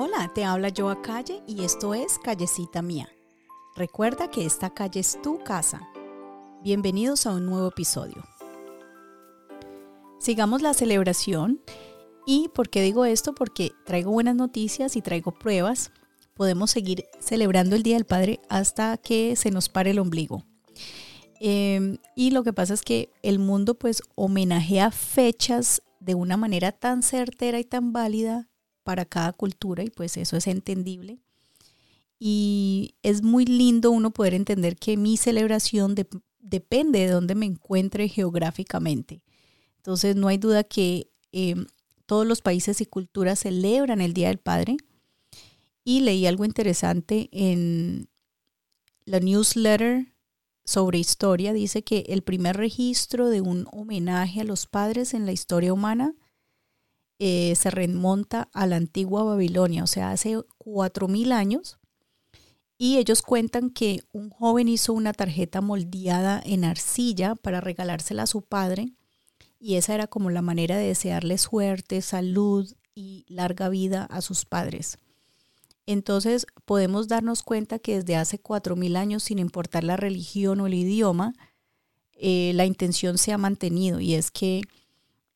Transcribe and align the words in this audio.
Hola, 0.00 0.30
te 0.32 0.44
habla 0.44 0.72
Joa 0.72 1.02
Calle 1.02 1.42
y 1.44 1.64
esto 1.64 1.92
es 1.92 2.20
Callecita 2.20 2.82
Mía. 2.82 3.08
Recuerda 3.74 4.30
que 4.30 4.46
esta 4.46 4.70
calle 4.70 5.00
es 5.00 5.20
tu 5.22 5.42
casa. 5.42 5.88
Bienvenidos 6.62 7.26
a 7.26 7.32
un 7.32 7.46
nuevo 7.46 7.66
episodio. 7.66 8.24
Sigamos 10.20 10.62
la 10.62 10.72
celebración 10.72 11.60
y 12.26 12.48
¿por 12.54 12.68
qué 12.68 12.80
digo 12.80 13.06
esto? 13.06 13.34
Porque 13.34 13.72
traigo 13.84 14.12
buenas 14.12 14.36
noticias 14.36 14.94
y 14.94 15.02
traigo 15.02 15.32
pruebas. 15.32 15.90
Podemos 16.32 16.70
seguir 16.70 17.06
celebrando 17.18 17.74
el 17.74 17.82
Día 17.82 17.96
del 17.96 18.06
Padre 18.06 18.38
hasta 18.48 18.98
que 18.98 19.34
se 19.34 19.50
nos 19.50 19.68
pare 19.68 19.90
el 19.90 19.98
ombligo. 19.98 20.44
Em, 21.40 21.98
y 22.14 22.30
lo 22.30 22.44
que 22.44 22.52
pasa 22.52 22.72
es 22.72 22.82
que 22.82 23.10
el 23.24 23.40
mundo 23.40 23.74
pues 23.74 24.04
homenajea 24.14 24.92
fechas 24.92 25.82
de 25.98 26.14
una 26.14 26.36
manera 26.36 26.70
tan 26.70 27.02
certera 27.02 27.58
y 27.58 27.64
tan 27.64 27.92
válida 27.92 28.47
para 28.88 29.04
cada 29.04 29.34
cultura 29.34 29.84
y 29.84 29.90
pues 29.90 30.16
eso 30.16 30.38
es 30.38 30.46
entendible. 30.46 31.18
Y 32.18 32.94
es 33.02 33.22
muy 33.22 33.44
lindo 33.44 33.90
uno 33.90 34.12
poder 34.12 34.32
entender 34.32 34.76
que 34.76 34.96
mi 34.96 35.18
celebración 35.18 35.94
depende 36.38 37.00
de 37.00 37.08
dónde 37.08 37.34
me 37.34 37.44
encuentre 37.44 38.08
geográficamente. 38.08 39.20
Entonces 39.76 40.16
no 40.16 40.28
hay 40.28 40.38
duda 40.38 40.64
que 40.64 41.10
em, 41.32 41.66
todos 42.06 42.26
los 42.26 42.40
países 42.40 42.80
y 42.80 42.86
culturas 42.86 43.40
celebran 43.40 44.00
el 44.00 44.14
Día 44.14 44.28
del 44.28 44.38
Padre. 44.38 44.78
Y 45.84 46.00
leí 46.00 46.24
algo 46.24 46.46
interesante 46.46 47.28
en 47.30 48.08
la 49.04 49.20
newsletter 49.20 50.14
sobre 50.64 50.98
historia. 50.98 51.52
Dice 51.52 51.84
que 51.84 52.06
el 52.08 52.22
primer 52.22 52.56
registro 52.56 53.28
de 53.28 53.42
un 53.42 53.68
homenaje 53.70 54.40
a 54.40 54.44
los 54.44 54.66
padres 54.66 55.12
en 55.12 55.26
la 55.26 55.32
historia 55.32 55.74
humana 55.74 56.14
eh, 57.18 57.54
se 57.56 57.70
remonta 57.70 58.48
a 58.52 58.66
la 58.66 58.76
antigua 58.76 59.24
Babilonia, 59.24 59.82
o 59.82 59.86
sea, 59.88 60.12
hace 60.12 60.40
cuatro 60.56 61.08
mil 61.08 61.32
años. 61.32 61.78
Y 62.76 62.98
ellos 62.98 63.22
cuentan 63.22 63.70
que 63.70 64.02
un 64.12 64.30
joven 64.30 64.68
hizo 64.68 64.92
una 64.92 65.12
tarjeta 65.12 65.60
moldeada 65.60 66.40
en 66.44 66.64
arcilla 66.64 67.34
para 67.34 67.60
regalársela 67.60 68.22
a 68.22 68.26
su 68.28 68.42
padre. 68.42 68.92
Y 69.58 69.74
esa 69.74 69.94
era 69.94 70.06
como 70.06 70.30
la 70.30 70.42
manera 70.42 70.76
de 70.76 70.86
desearle 70.86 71.38
suerte, 71.38 72.02
salud 72.02 72.72
y 72.94 73.24
larga 73.28 73.68
vida 73.68 74.04
a 74.04 74.20
sus 74.20 74.44
padres. 74.44 74.98
Entonces 75.86 76.46
podemos 76.66 77.08
darnos 77.08 77.42
cuenta 77.42 77.80
que 77.80 77.96
desde 77.96 78.14
hace 78.14 78.38
cuatro 78.38 78.76
mil 78.76 78.94
años, 78.94 79.24
sin 79.24 79.40
importar 79.40 79.82
la 79.82 79.96
religión 79.96 80.60
o 80.60 80.68
el 80.68 80.74
idioma, 80.74 81.32
eh, 82.12 82.52
la 82.54 82.66
intención 82.66 83.18
se 83.18 83.32
ha 83.32 83.38
mantenido 83.38 83.98
y 83.98 84.14
es 84.14 84.30
que 84.30 84.62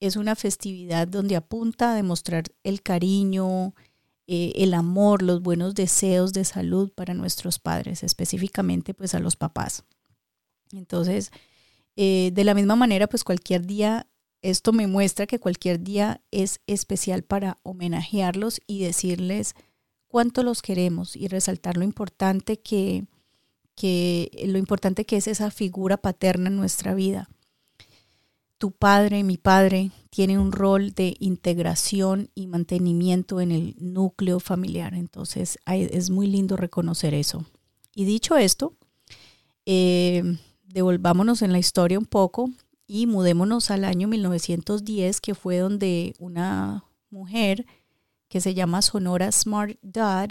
es 0.03 0.17
una 0.17 0.34
festividad 0.34 1.06
donde 1.06 1.36
apunta 1.36 1.92
a 1.92 1.95
demostrar 1.95 2.45
el 2.64 2.83
cariño, 2.83 3.72
eh, 4.27 4.53
el 4.56 4.75
amor, 4.75 5.22
los 5.22 5.42
buenos 5.42 5.77
deseos 5.77 6.33
de 6.33 6.44
salud 6.44 6.91
para 6.92 7.14
nuestros 7.14 7.61
padres, 7.61 8.03
específicamente 8.03 8.94
pues 8.94 9.14
a 9.14 9.20
los 9.20 9.36
papás. 9.36 9.84
Entonces, 10.72 11.31
eh, 11.94 12.33
de 12.34 12.42
la 12.42 12.55
misma 12.55 12.75
manera, 12.75 13.06
pues 13.06 13.22
cualquier 13.22 13.64
día, 13.64 14.09
esto 14.42 14.72
me 14.72 14.89
muestra 14.89 15.28
que 15.28 15.39
cualquier 15.39 15.81
día 15.84 16.20
es 16.33 16.59
especial 16.66 17.22
para 17.22 17.59
homenajearlos 17.62 18.61
y 18.66 18.83
decirles 18.83 19.55
cuánto 20.09 20.42
los 20.42 20.62
queremos 20.62 21.14
y 21.14 21.28
resaltar 21.28 21.77
lo 21.77 21.84
importante 21.84 22.59
que, 22.59 23.05
que, 23.77 24.33
lo 24.48 24.59
importante 24.59 25.06
que 25.06 25.19
es 25.19 25.28
esa 25.28 25.53
figura 25.53 25.97
paterna 25.97 26.48
en 26.48 26.56
nuestra 26.56 26.92
vida 26.92 27.28
tu 28.62 28.70
padre, 28.70 29.24
mi 29.24 29.38
padre, 29.38 29.91
tiene 30.10 30.38
un 30.38 30.52
rol 30.52 30.92
de 30.92 31.16
integración 31.18 32.30
y 32.36 32.46
mantenimiento 32.46 33.41
en 33.41 33.50
el 33.50 33.74
núcleo 33.80 34.38
familiar. 34.38 34.94
Entonces 34.94 35.58
es 35.66 36.10
muy 36.10 36.28
lindo 36.28 36.56
reconocer 36.56 37.12
eso. 37.12 37.44
Y 37.92 38.04
dicho 38.04 38.36
esto, 38.36 38.77
eh, 39.66 40.38
devolvámonos 40.62 41.42
en 41.42 41.50
la 41.50 41.58
historia 41.58 41.98
un 41.98 42.06
poco 42.06 42.50
y 42.87 43.09
mudémonos 43.09 43.72
al 43.72 43.84
año 43.84 44.06
1910, 44.06 45.20
que 45.20 45.34
fue 45.34 45.58
donde 45.58 46.14
una 46.20 46.84
mujer 47.10 47.66
que 48.28 48.41
se 48.41 48.54
llama 48.54 48.81
Sonora 48.81 49.32
Smart 49.32 49.76
Dad, 49.82 50.31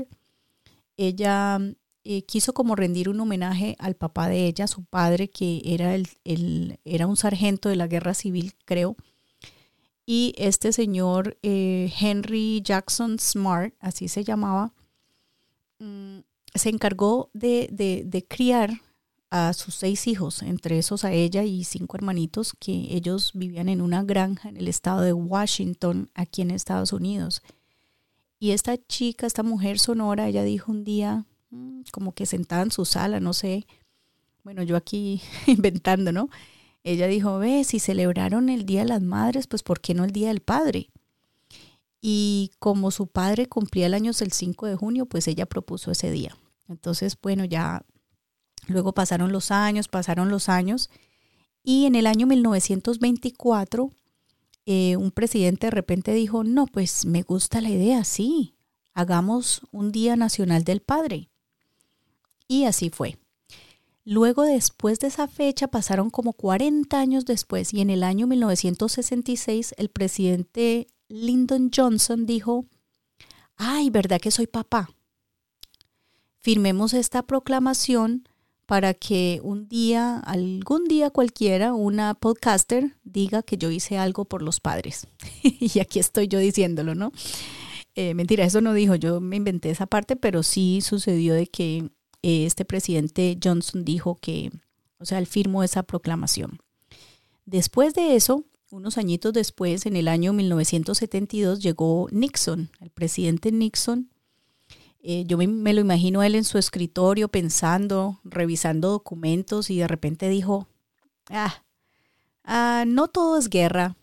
ella 0.95 1.59
eh, 2.03 2.23
quiso 2.23 2.53
como 2.53 2.75
rendir 2.75 3.09
un 3.09 3.19
homenaje 3.19 3.75
al 3.77 3.95
papá 3.95 4.27
de 4.27 4.47
ella, 4.47 4.65
su 4.65 4.83
padre, 4.83 5.29
que 5.29 5.61
era, 5.65 5.93
el, 5.95 6.79
era 6.83 7.05
un 7.05 7.15
sargento 7.15 7.69
de 7.69 7.75
la 7.75 7.87
guerra 7.87 8.15
civil, 8.15 8.53
creo. 8.65 8.95
Y 10.05 10.33
este 10.37 10.73
señor, 10.73 11.37
eh, 11.43 11.93
Henry 11.99 12.61
Jackson 12.63 13.19
Smart, 13.19 13.75
así 13.79 14.07
se 14.07 14.23
llamaba, 14.23 14.73
mm, 15.79 16.19
se 16.55 16.69
encargó 16.69 17.29
de, 17.33 17.69
de, 17.71 18.25
criar 18.27 18.81
a 19.29 19.53
sus 19.53 19.75
seis 19.75 20.07
hijos, 20.07 20.41
entre 20.41 20.79
esos 20.79 21.05
a 21.05 21.13
ella 21.13 21.43
y 21.43 21.63
cinco 21.63 21.97
hermanitos, 21.97 22.53
que 22.59 22.71
ellos 22.71 23.31
vivían 23.35 23.69
en 23.69 23.81
una 23.81 24.03
granja 24.03 24.49
en 24.49 24.57
el 24.57 24.67
estado 24.67 25.01
de 25.01 25.13
Washington, 25.13 26.09
aquí 26.15 26.41
en 26.41 26.51
Estados 26.51 26.93
Unidos. 26.93 27.41
Y 28.39 28.51
esta 28.51 28.75
chica, 28.87 29.27
esta 29.27 29.43
mujer 29.43 29.79
sonora, 29.79 30.27
ella 30.27 30.43
dijo 30.43 30.71
un 30.71 30.83
día, 30.83 31.25
como 31.91 32.13
que 32.13 32.25
sentada 32.25 32.63
en 32.63 32.71
su 32.71 32.85
sala, 32.85 33.19
no 33.19 33.33
sé. 33.33 33.65
Bueno, 34.43 34.63
yo 34.63 34.75
aquí 34.75 35.21
inventando, 35.47 36.11
¿no? 36.11 36.29
Ella 36.83 37.07
dijo, 37.07 37.37
ve, 37.37 37.63
si 37.63 37.79
celebraron 37.79 38.49
el 38.49 38.65
Día 38.65 38.81
de 38.81 38.87
las 38.87 39.01
Madres, 39.01 39.47
pues 39.47 39.61
¿por 39.61 39.81
qué 39.81 39.93
no 39.93 40.03
el 40.03 40.11
Día 40.11 40.29
del 40.29 40.41
Padre? 40.41 40.89
Y 42.01 42.51
como 42.57 42.89
su 42.89 43.05
padre 43.05 43.47
cumplía 43.47 43.85
el 43.85 43.93
año 43.93 44.11
el 44.19 44.31
5 44.31 44.65
de 44.65 44.75
junio, 44.75 45.05
pues 45.05 45.27
ella 45.27 45.45
propuso 45.45 45.91
ese 45.91 46.09
día. 46.09 46.35
Entonces, 46.67 47.15
bueno, 47.21 47.45
ya 47.45 47.85
luego 48.67 48.93
pasaron 48.93 49.31
los 49.31 49.51
años, 49.51 49.87
pasaron 49.87 50.29
los 50.29 50.49
años, 50.49 50.89
y 51.63 51.85
en 51.85 51.95
el 51.95 52.07
año 52.07 52.25
1924, 52.25 53.91
eh, 54.65 54.95
un 54.97 55.11
presidente 55.11 55.67
de 55.67 55.71
repente 55.71 56.13
dijo, 56.13 56.43
no, 56.43 56.65
pues 56.65 57.05
me 57.05 57.21
gusta 57.21 57.61
la 57.61 57.69
idea, 57.69 58.03
sí, 58.03 58.55
hagamos 58.93 59.61
un 59.71 59.91
Día 59.91 60.15
Nacional 60.15 60.63
del 60.63 60.81
Padre. 60.81 61.30
Y 62.51 62.65
así 62.65 62.89
fue. 62.89 63.17
Luego, 64.03 64.43
después 64.43 64.99
de 64.99 65.07
esa 65.07 65.29
fecha, 65.29 65.69
pasaron 65.69 66.09
como 66.09 66.33
40 66.33 66.99
años 66.99 67.23
después 67.23 67.73
y 67.73 67.79
en 67.79 67.89
el 67.89 68.03
año 68.03 68.27
1966 68.27 69.73
el 69.77 69.87
presidente 69.87 70.87
Lyndon 71.07 71.71
Johnson 71.73 72.25
dijo, 72.25 72.65
ay, 73.55 73.89
¿verdad 73.89 74.19
que 74.19 74.31
soy 74.31 74.47
papá? 74.47 74.89
Firmemos 76.41 76.93
esta 76.93 77.23
proclamación 77.23 78.27
para 78.65 78.95
que 78.95 79.39
un 79.43 79.69
día, 79.69 80.19
algún 80.19 80.89
día 80.89 81.09
cualquiera, 81.09 81.73
una 81.73 82.15
podcaster 82.15 82.97
diga 83.05 83.43
que 83.43 83.55
yo 83.55 83.71
hice 83.71 83.97
algo 83.97 84.25
por 84.25 84.41
los 84.41 84.59
padres. 84.59 85.07
y 85.41 85.79
aquí 85.79 85.99
estoy 85.99 86.27
yo 86.27 86.39
diciéndolo, 86.39 86.95
¿no? 86.95 87.13
Eh, 87.95 88.13
mentira, 88.13 88.43
eso 88.43 88.59
no 88.59 88.73
dijo, 88.73 88.95
yo 88.95 89.21
me 89.21 89.37
inventé 89.37 89.69
esa 89.69 89.85
parte, 89.85 90.17
pero 90.17 90.43
sí 90.43 90.81
sucedió 90.81 91.33
de 91.33 91.47
que 91.47 91.91
este 92.21 92.65
presidente 92.65 93.37
Johnson 93.43 93.83
dijo 93.83 94.15
que, 94.15 94.51
o 94.99 95.05
sea, 95.05 95.19
él 95.19 95.27
firmó 95.27 95.63
esa 95.63 95.83
proclamación. 95.83 96.59
Después 97.45 97.93
de 97.93 98.15
eso, 98.15 98.45
unos 98.71 98.97
añitos 98.97 99.33
después, 99.33 99.85
en 99.85 99.95
el 99.95 100.07
año 100.07 100.31
1972, 100.33 101.61
llegó 101.61 102.07
Nixon, 102.11 102.69
el 102.79 102.89
presidente 102.89 103.51
Nixon. 103.51 104.09
Eh, 105.03 105.25
yo 105.25 105.37
me, 105.37 105.73
lo 105.73 105.81
imagino 105.81 106.21
él 106.23 106.35
en 106.35 106.43
su 106.43 106.57
escritorio 106.57 107.27
pensando, 107.27 108.19
revisando 108.23 108.89
documentos 108.91 109.69
y 109.69 109.79
de 109.79 109.87
repente 109.87 110.29
dijo, 110.29 110.67
ah, 111.29 111.63
ah 112.43 112.85
no 112.87 113.07
todo 113.07 113.37
es 113.37 113.49
guerra, 113.49 113.97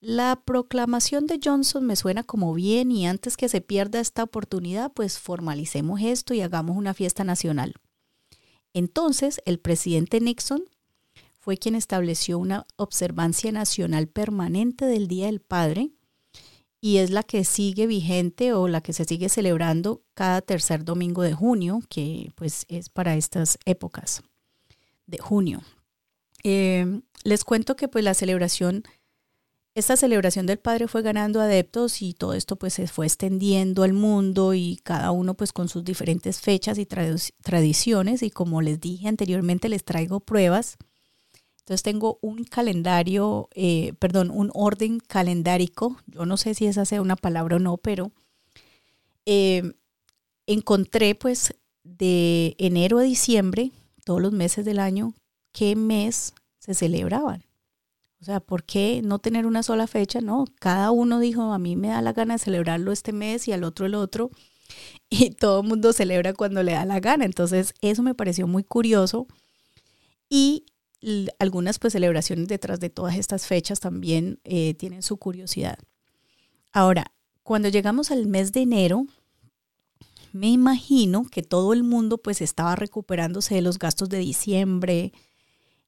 la 0.00 0.42
proclamación 0.44 1.26
de 1.26 1.40
Johnson 1.42 1.84
me 1.84 1.96
suena 1.96 2.22
como 2.22 2.52
bien 2.54 2.90
y 2.90 3.06
antes 3.06 3.36
que 3.36 3.48
se 3.48 3.60
pierda 3.60 4.00
esta 4.00 4.22
oportunidad, 4.22 4.92
pues 4.92 5.18
formalicemos 5.18 6.00
esto 6.02 6.34
y 6.34 6.42
hagamos 6.42 6.76
una 6.76 6.94
fiesta 6.94 7.24
nacional. 7.24 7.74
Entonces, 8.74 9.40
el 9.46 9.58
presidente 9.58 10.20
Nixon 10.20 10.64
fue 11.40 11.56
quien 11.56 11.74
estableció 11.74 12.38
una 12.38 12.66
observancia 12.76 13.52
nacional 13.52 14.08
permanente 14.08 14.84
del 14.84 15.08
Día 15.08 15.26
del 15.26 15.40
Padre 15.40 15.92
y 16.80 16.98
es 16.98 17.10
la 17.10 17.22
que 17.22 17.44
sigue 17.44 17.86
vigente 17.86 18.52
o 18.52 18.68
la 18.68 18.82
que 18.82 18.92
se 18.92 19.04
sigue 19.06 19.28
celebrando 19.28 20.02
cada 20.14 20.42
tercer 20.42 20.84
domingo 20.84 21.22
de 21.22 21.32
junio, 21.32 21.80
que 21.88 22.32
pues 22.34 22.66
es 22.68 22.90
para 22.90 23.16
estas 23.16 23.58
épocas 23.64 24.22
de 25.06 25.18
junio. 25.18 25.62
Eh, 26.44 27.00
les 27.24 27.44
cuento 27.44 27.76
que 27.76 27.88
pues 27.88 28.04
la 28.04 28.14
celebración 28.14 28.84
esta 29.76 29.94
celebración 29.94 30.46
del 30.46 30.58
Padre 30.58 30.88
fue 30.88 31.02
ganando 31.02 31.38
adeptos 31.38 32.00
y 32.00 32.14
todo 32.14 32.32
esto 32.32 32.56
pues 32.56 32.72
se 32.72 32.86
fue 32.86 33.04
extendiendo 33.04 33.82
al 33.82 33.92
mundo 33.92 34.54
y 34.54 34.80
cada 34.82 35.10
uno 35.10 35.34
pues 35.34 35.52
con 35.52 35.68
sus 35.68 35.84
diferentes 35.84 36.40
fechas 36.40 36.78
y 36.78 36.86
tradiciones 36.86 38.22
y 38.22 38.30
como 38.30 38.62
les 38.62 38.80
dije 38.80 39.06
anteriormente 39.06 39.68
les 39.68 39.84
traigo 39.84 40.20
pruebas. 40.20 40.78
Entonces 41.58 41.82
tengo 41.82 42.18
un 42.22 42.44
calendario, 42.44 43.50
eh, 43.54 43.92
perdón, 43.98 44.30
un 44.30 44.50
orden 44.54 44.98
calendárico, 44.98 45.98
yo 46.06 46.24
no 46.24 46.38
sé 46.38 46.54
si 46.54 46.64
esa 46.64 46.86
sea 46.86 47.02
una 47.02 47.16
palabra 47.16 47.56
o 47.56 47.58
no, 47.58 47.76
pero 47.76 48.12
eh, 49.26 49.74
encontré 50.46 51.14
pues 51.14 51.54
de 51.84 52.56
enero 52.58 52.98
a 52.98 53.02
diciembre, 53.02 53.72
todos 54.06 54.22
los 54.22 54.32
meses 54.32 54.64
del 54.64 54.78
año, 54.78 55.12
qué 55.52 55.76
mes 55.76 56.32
se 56.60 56.72
celebraban. 56.72 57.45
O 58.20 58.24
sea, 58.24 58.40
¿por 58.40 58.64
qué 58.64 59.02
no 59.04 59.18
tener 59.18 59.46
una 59.46 59.62
sola 59.62 59.86
fecha? 59.86 60.20
No, 60.20 60.46
cada 60.58 60.90
uno 60.90 61.20
dijo, 61.20 61.52
a 61.52 61.58
mí 61.58 61.76
me 61.76 61.88
da 61.88 62.00
la 62.00 62.12
gana 62.12 62.34
de 62.34 62.38
celebrarlo 62.38 62.92
este 62.92 63.12
mes 63.12 63.46
y 63.48 63.52
al 63.52 63.64
otro 63.64 63.86
el 63.86 63.94
otro. 63.94 64.30
Y 65.08 65.30
todo 65.30 65.60
el 65.60 65.68
mundo 65.68 65.92
celebra 65.92 66.34
cuando 66.34 66.64
le 66.64 66.72
da 66.72 66.84
la 66.84 66.98
gana. 66.98 67.24
Entonces, 67.24 67.72
eso 67.82 68.02
me 68.02 68.16
pareció 68.16 68.48
muy 68.48 68.64
curioso. 68.64 69.28
Y 70.28 70.66
algunas 71.38 71.78
pues 71.78 71.92
celebraciones 71.92 72.48
detrás 72.48 72.80
de 72.80 72.90
todas 72.90 73.16
estas 73.16 73.46
fechas 73.46 73.78
también 73.78 74.40
eh, 74.42 74.74
tienen 74.74 75.02
su 75.02 75.18
curiosidad. 75.18 75.78
Ahora, 76.72 77.12
cuando 77.42 77.68
llegamos 77.68 78.10
al 78.10 78.26
mes 78.26 78.52
de 78.52 78.62
enero, 78.62 79.06
me 80.32 80.48
imagino 80.48 81.24
que 81.24 81.42
todo 81.42 81.72
el 81.72 81.84
mundo 81.84 82.18
pues 82.18 82.40
estaba 82.40 82.76
recuperándose 82.76 83.54
de 83.54 83.62
los 83.62 83.78
gastos 83.78 84.08
de 84.08 84.18
diciembre, 84.18 85.12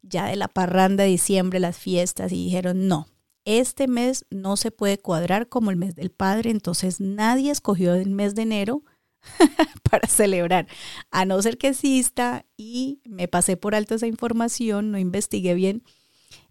ya 0.02 0.26
de 0.26 0.36
la 0.36 0.48
parranda 0.48 1.04
de 1.04 1.10
diciembre, 1.10 1.60
las 1.60 1.78
fiestas, 1.78 2.32
y 2.32 2.44
dijeron, 2.44 2.88
no, 2.88 3.08
este 3.44 3.88
mes 3.88 4.26
no 4.30 4.56
se 4.56 4.70
puede 4.70 4.98
cuadrar 4.98 5.48
como 5.48 5.70
el 5.70 5.76
mes 5.76 5.94
del 5.94 6.10
Padre, 6.10 6.50
entonces 6.50 7.00
nadie 7.00 7.50
escogió 7.50 7.94
el 7.94 8.10
mes 8.10 8.34
de 8.34 8.42
enero 8.42 8.82
para 9.90 10.08
celebrar, 10.08 10.66
a 11.10 11.24
no 11.24 11.40
ser 11.40 11.58
que 11.58 11.68
exista 11.68 12.44
y 12.56 13.00
me 13.04 13.28
pasé 13.28 13.56
por 13.56 13.74
alto 13.74 13.94
esa 13.94 14.06
información, 14.06 14.90
no 14.90 14.98
investigué 14.98 15.54
bien, 15.54 15.82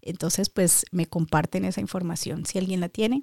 entonces 0.02 0.48
pues 0.48 0.84
me 0.90 1.06
comparten 1.06 1.64
esa 1.64 1.80
información 1.80 2.46
si 2.46 2.58
alguien 2.58 2.80
la 2.80 2.88
tiene. 2.88 3.22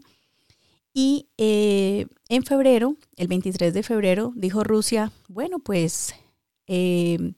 Y 0.93 1.27
eh, 1.37 2.07
en 2.29 2.43
febrero, 2.43 2.95
el 3.17 3.27
23 3.27 3.73
de 3.73 3.83
febrero, 3.83 4.31
dijo 4.35 4.63
Rusia, 4.63 5.11
bueno 5.27 5.59
pues 5.59 6.15
eh, 6.67 7.33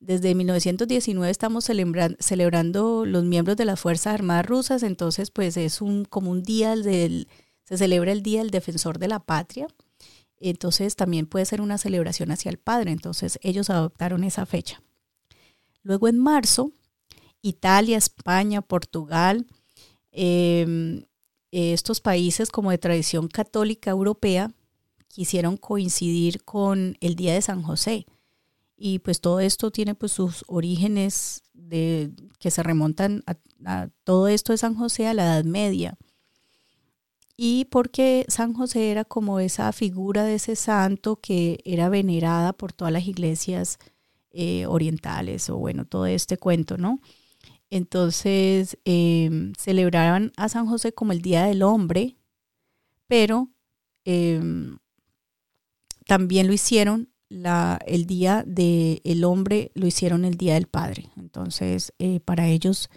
desde 0.00 0.34
1919 0.34 1.30
estamos 1.30 1.64
celebrando 1.64 3.06
los 3.06 3.24
miembros 3.24 3.56
de 3.56 3.64
las 3.64 3.80
Fuerzas 3.80 4.14
Armadas 4.14 4.46
rusas, 4.46 4.82
entonces 4.82 5.30
pues 5.30 5.56
es 5.56 5.80
un, 5.80 6.04
como 6.04 6.30
un 6.30 6.42
día 6.42 6.74
se 6.76 7.26
celebra 7.78 8.12
el 8.12 8.22
Día 8.22 8.40
del 8.40 8.50
Defensor 8.50 8.98
de 8.98 9.08
la 9.08 9.20
Patria, 9.20 9.66
entonces 10.38 10.96
también 10.96 11.26
puede 11.26 11.46
ser 11.46 11.60
una 11.60 11.78
celebración 11.78 12.30
hacia 12.30 12.50
el 12.50 12.58
padre, 12.58 12.92
entonces 12.92 13.38
ellos 13.42 13.70
adoptaron 13.70 14.22
esa 14.22 14.44
fecha. 14.44 14.82
Luego 15.82 16.08
en 16.08 16.18
marzo, 16.18 16.72
Italia, 17.40 17.96
España, 17.96 18.60
Portugal, 18.60 19.46
em, 20.12 21.04
estos 21.52 22.00
países 22.00 22.50
como 22.50 22.70
de 22.70 22.78
tradición 22.78 23.28
católica 23.28 23.90
europea 23.90 24.52
quisieron 25.08 25.56
coincidir 25.56 26.44
con 26.44 26.98
el 27.00 27.14
Día 27.14 27.32
de 27.32 27.40
San 27.40 27.62
José 27.62 28.06
y 28.76 28.98
pues 28.98 29.20
todo 29.20 29.40
esto 29.40 29.70
tiene 29.70 29.94
pues 29.94 30.12
sus 30.12 30.44
orígenes 30.48 31.42
de, 31.54 32.12
que 32.38 32.50
se 32.50 32.62
remontan 32.62 33.24
a, 33.64 33.88
todo 34.04 34.28
esto 34.28 34.52
de 34.52 34.58
San 34.58 34.74
José 34.74 35.06
a 35.06 35.14
la 35.14 35.24
Edad 35.24 35.44
Media. 35.44 35.96
Y 37.38 37.66
porque 37.66 38.24
San 38.28 38.52
José 38.54 38.90
era 38.90 39.04
como 39.04 39.40
esa 39.40 39.72
figura 39.72 40.24
de 40.24 40.36
ese 40.36 40.56
santo 40.56 41.16
que 41.16 41.60
era 41.64 41.88
venerada 41.88 42.52
por 42.52 42.72
todas 42.72 42.92
las 42.92 43.06
iglesias 43.06 43.78
eh, 44.30 44.66
orientales 44.66 45.48
o 45.50 45.56
bueno, 45.56 45.86
todo 45.86 46.06
este 46.06 46.36
cuento, 46.36 46.76
¿no? 46.76 47.00
Entonces 47.70 48.78
em, 48.84 49.52
celebraban 49.54 50.32
a 50.36 50.48
San 50.48 50.66
José 50.66 50.92
como 50.92 51.12
el 51.12 51.22
Día 51.22 51.44
del 51.46 51.62
Hombre, 51.62 52.16
pero 53.06 53.48
em, 54.04 54.78
también 56.06 56.46
lo 56.46 56.52
hicieron 56.52 57.10
el 57.28 58.06
día 58.06 58.44
del 58.46 59.24
hombre 59.24 59.70
lo 59.74 59.86
hicieron 59.86 60.24
el 60.24 60.36
día 60.36 60.54
del 60.54 60.66
padre. 60.66 61.10
Entonces, 61.16 61.92
eh, 61.98 62.20
para 62.20 62.46
ellos 62.48 62.88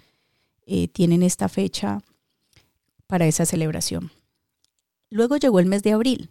eh, 0.66 0.88
tienen 0.88 1.22
esta 1.22 1.48
fecha 1.48 2.00
para 3.06 3.26
esa 3.26 3.44
celebración. 3.44 4.12
Luego 5.10 5.36
llegó 5.36 5.58
el 5.58 5.66
mes 5.66 5.82
de 5.82 5.92
abril 5.92 6.30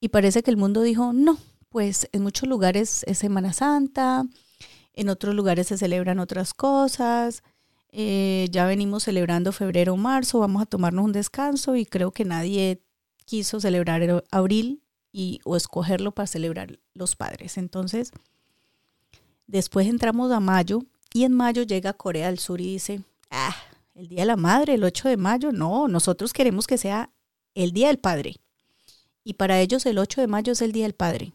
y 0.00 0.08
parece 0.08 0.42
que 0.42 0.50
el 0.50 0.56
mundo 0.56 0.82
dijo, 0.82 1.12
no, 1.12 1.38
pues 1.68 2.08
en 2.12 2.22
muchos 2.22 2.48
lugares 2.48 3.04
es 3.08 3.18
Semana 3.18 3.52
Santa, 3.52 4.24
en 4.92 5.08
otros 5.08 5.34
lugares 5.34 5.68
se 5.68 5.78
celebran 5.78 6.20
otras 6.20 6.54
cosas, 6.54 7.42
eh, 7.90 8.46
ya 8.50 8.66
venimos 8.66 9.04
celebrando 9.04 9.52
febrero 9.52 9.96
marzo, 9.96 10.38
vamos 10.38 10.62
a 10.62 10.66
tomarnos 10.66 11.04
un 11.04 11.12
descanso 11.12 11.74
y 11.76 11.84
creo 11.84 12.12
que 12.12 12.24
nadie 12.24 12.82
quiso 13.24 13.60
celebrar 13.60 14.24
abril 14.30 14.81
y, 15.12 15.40
o 15.44 15.56
escogerlo 15.56 16.12
para 16.12 16.26
celebrar 16.26 16.78
los 16.94 17.14
padres. 17.16 17.58
Entonces, 17.58 18.10
después 19.46 19.86
entramos 19.86 20.32
a 20.32 20.40
mayo 20.40 20.80
y 21.12 21.24
en 21.24 21.32
mayo 21.32 21.62
llega 21.62 21.92
Corea 21.92 22.26
del 22.26 22.38
Sur 22.38 22.60
y 22.60 22.72
dice, 22.72 23.02
ah, 23.30 23.54
el 23.94 24.08
Día 24.08 24.20
de 24.20 24.26
la 24.26 24.36
Madre, 24.36 24.74
el 24.74 24.84
8 24.84 25.10
de 25.10 25.16
mayo, 25.16 25.52
no, 25.52 25.86
nosotros 25.88 26.32
queremos 26.32 26.66
que 26.66 26.78
sea 26.78 27.12
el 27.54 27.72
Día 27.72 27.88
del 27.88 27.98
Padre. 27.98 28.36
Y 29.24 29.34
para 29.34 29.60
ellos 29.60 29.84
el 29.86 29.98
8 29.98 30.22
de 30.22 30.26
mayo 30.26 30.52
es 30.52 30.62
el 30.62 30.72
Día 30.72 30.84
del 30.84 30.94
Padre. 30.94 31.32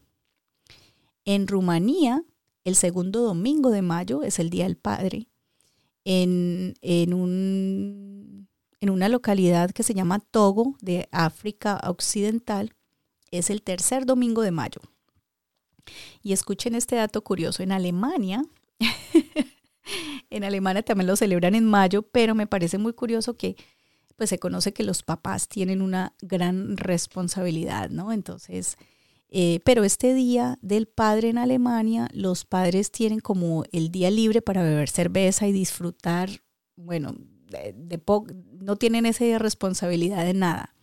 En 1.24 1.48
Rumanía, 1.48 2.24
el 2.64 2.76
segundo 2.76 3.22
domingo 3.22 3.70
de 3.70 3.82
mayo 3.82 4.24
es 4.24 4.40
el 4.40 4.50
Día 4.50 4.64
del 4.64 4.78
Padre. 4.78 5.28
En, 6.04 6.74
en, 6.82 7.14
un, 7.14 8.48
en 8.80 8.90
una 8.90 9.10
localidad 9.10 9.72
que 9.72 9.84
se 9.84 9.94
llama 9.94 10.20
Togo, 10.20 10.76
de 10.82 11.08
África 11.12 11.80
Occidental, 11.86 12.74
es 13.32 13.50
el 13.50 13.62
tercer 13.62 14.06
domingo 14.06 14.42
de 14.42 14.52
mayo. 14.52 14.82
Y 16.22 16.34
escuchen 16.34 16.76
este 16.76 16.96
dato 16.96 17.24
curioso, 17.24 17.64
en 17.64 17.72
Alemania, 17.72 18.44
en 20.30 20.44
Alemania 20.44 20.84
también 20.84 21.08
lo 21.08 21.16
celebran 21.16 21.56
en 21.56 21.66
mayo, 21.66 22.02
pero 22.04 22.36
me 22.36 22.48
parece 22.48 22.78
muy 22.78 22.94
curioso 22.94 23.36
que 23.36 23.56
pues 24.16 24.30
se 24.32 24.40
conoce 24.40 24.74
que 24.74 24.84
los 24.84 25.04
papás 25.04 25.48
tienen 25.48 25.82
una 25.82 26.14
gran 26.22 26.76
responsabilidad, 26.76 27.90
¿no? 27.92 28.12
Entonces, 28.12 28.76
eh, 29.30 29.60
pero 29.64 29.84
este 29.84 30.14
día 30.14 30.58
del 30.62 30.88
padre 30.88 31.30
en 31.30 31.38
Alemania, 31.38 32.10
los 32.14 32.44
padres 32.44 32.92
tienen 32.92 33.20
como 33.20 33.64
el 33.72 33.92
día 33.92 34.10
libre 34.10 34.42
para 34.42 34.64
beber 34.64 34.90
cerveza 34.90 35.48
y 35.48 35.52
disfrutar, 35.52 36.30
bueno, 36.76 37.16
de, 37.16 37.74
de 37.78 38.02
no 38.60 38.76
tienen 38.76 39.06
esa 39.06 39.38
responsabilidad 39.38 40.26
de 40.26 40.34
nada. 40.34 40.74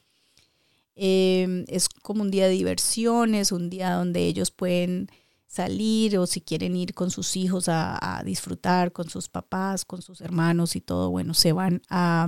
Em, 0.96 1.64
es 1.68 1.88
como 1.88 2.22
un 2.22 2.30
día 2.30 2.46
de 2.46 2.52
diversiones, 2.52 3.52
un 3.52 3.68
día 3.70 3.94
donde 3.94 4.26
ellos 4.26 4.50
pueden 4.50 5.08
salir 5.46 6.18
o 6.18 6.26
si 6.26 6.40
quieren 6.40 6.76
ir 6.76 6.94
con 6.94 7.10
sus 7.10 7.36
hijos 7.36 7.68
a, 7.68 8.22
disfrutar 8.24 8.92
con 8.92 9.08
sus 9.08 9.28
papás, 9.28 9.84
con 9.84 10.02
sus 10.02 10.20
hermanos 10.20 10.74
y 10.74 10.80
todo, 10.80 11.10
bueno, 11.10 11.32
se 11.34 11.52
van 11.52 11.82
a, 11.88 12.26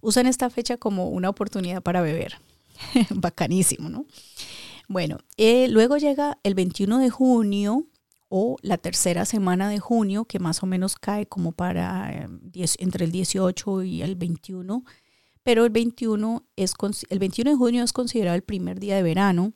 usan 0.00 0.26
esta 0.26 0.50
fecha 0.50 0.76
como 0.76 1.08
una 1.08 1.28
oportunidad 1.28 1.82
para 1.82 2.00
beber. 2.00 2.40
Bacanísimo, 3.10 3.88
¿no? 3.88 4.06
Bueno, 4.88 5.18
eh, 5.36 5.68
luego 5.68 5.98
llega 5.98 6.38
el 6.42 6.54
21 6.54 6.98
de 6.98 7.10
junio 7.10 7.86
o 8.28 8.56
la 8.62 8.78
tercera 8.78 9.24
semana 9.24 9.68
de 9.68 9.80
junio, 9.80 10.24
que 10.24 10.38
más 10.38 10.62
o 10.62 10.66
menos 10.66 10.96
cae 10.96 11.26
como 11.26 11.52
para 11.52 12.12
eh, 12.12 12.28
entre 12.78 13.04
el 13.04 13.12
18 13.12 13.82
y 13.82 14.02
el 14.02 14.14
21 14.14 14.84
pero 15.50 15.64
el 15.64 15.70
21, 15.70 16.46
es, 16.54 16.74
el 17.08 17.18
21 17.18 17.50
de 17.50 17.56
junio 17.56 17.82
es 17.82 17.92
considerado 17.92 18.36
el 18.36 18.44
primer 18.44 18.78
día 18.78 18.94
de 18.94 19.02
verano 19.02 19.52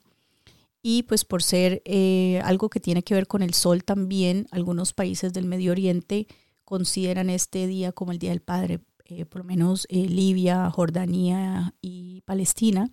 y 0.83 1.03
pues 1.03 1.23
por 1.23 1.41
ser 1.41 1.81
eh, 1.85 2.41
algo 2.43 2.69
que 2.69 2.81
tiene 2.81 3.01
que 3.01 3.13
ver 3.13 3.27
con 3.27 3.41
el 3.41 3.53
sol 3.53 3.85
también, 3.85 4.45
algunos 4.51 4.91
países 4.91 5.31
del 5.31 5.45
Medio 5.45 5.71
Oriente 5.71 6.27
consideran 6.65 7.29
este 7.29 7.65
día 7.65 7.93
como 7.93 8.11
el 8.11 8.19
Día 8.19 8.31
del 8.31 8.41
Padre, 8.41 8.81
eh, 9.05 9.23
por 9.23 9.39
lo 9.39 9.45
menos 9.45 9.87
eh, 9.89 10.09
Libia, 10.09 10.69
Jordania 10.69 11.73
y 11.79 12.23
Palestina 12.25 12.91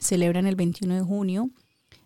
celebran 0.00 0.46
el 0.46 0.56
21 0.56 0.94
de 0.94 1.02
junio, 1.02 1.50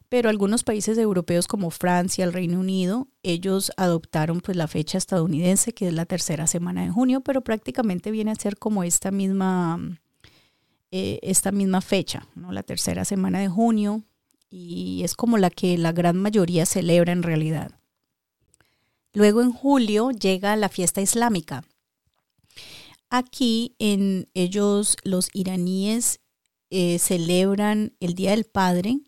pero 0.09 0.31
algunos 0.31 0.65
países 0.65 0.99
europeos 0.99 1.47
como 1.47 1.71
Francia, 1.71 2.25
el 2.25 2.33
Reino 2.33 2.59
Unido, 2.59 3.07
ellos 3.23 3.71
adoptaron 3.77 4.41
pues 4.41 4.57
la 4.57 4.67
fecha 4.67 4.99
estadounidense 4.99 5.75
que 5.75 5.87
es 5.87 5.95
la 5.95 6.07
tercera 6.07 6.49
semana 6.49 6.83
de 6.83 6.91
junio, 6.91 7.21
pero 7.21 7.43
prácticamente 7.43 8.11
viene 8.11 8.33
a 8.33 8.35
ser 8.35 8.59
como 8.59 8.83
esta 8.83 9.13
misma 9.13 9.79
eh, 10.91 11.19
esta 11.23 11.53
misma 11.53 11.81
fecha, 11.81 12.27
¿no? 12.35 12.53
la 12.53 12.63
tercera 12.63 13.05
semana 13.05 13.41
de 13.41 13.49
junio, 13.49 14.03
y 14.51 15.03
es 15.05 15.15
como 15.15 15.37
la 15.39 15.51
que 15.51 15.77
la 15.77 15.93
gran 15.93 16.17
mayoría 16.17 16.67
celebra 16.67 17.13
en 17.13 17.23
realidad. 17.23 17.79
Luego 19.13 19.43
en 19.43 19.53
julio 19.53 20.11
llega 20.11 20.57
la 20.57 20.69
fiesta 20.69 21.01
islámica. 21.01 21.65
Aquí 23.11 23.75
en 23.79 24.29
ellos 24.35 24.97
los 25.03 25.29
iraníes 25.33 26.21
eh, 26.71 26.99
celebran 26.99 27.95
el 28.01 28.15
Día 28.15 28.31
del 28.31 28.45
Padre 28.45 28.99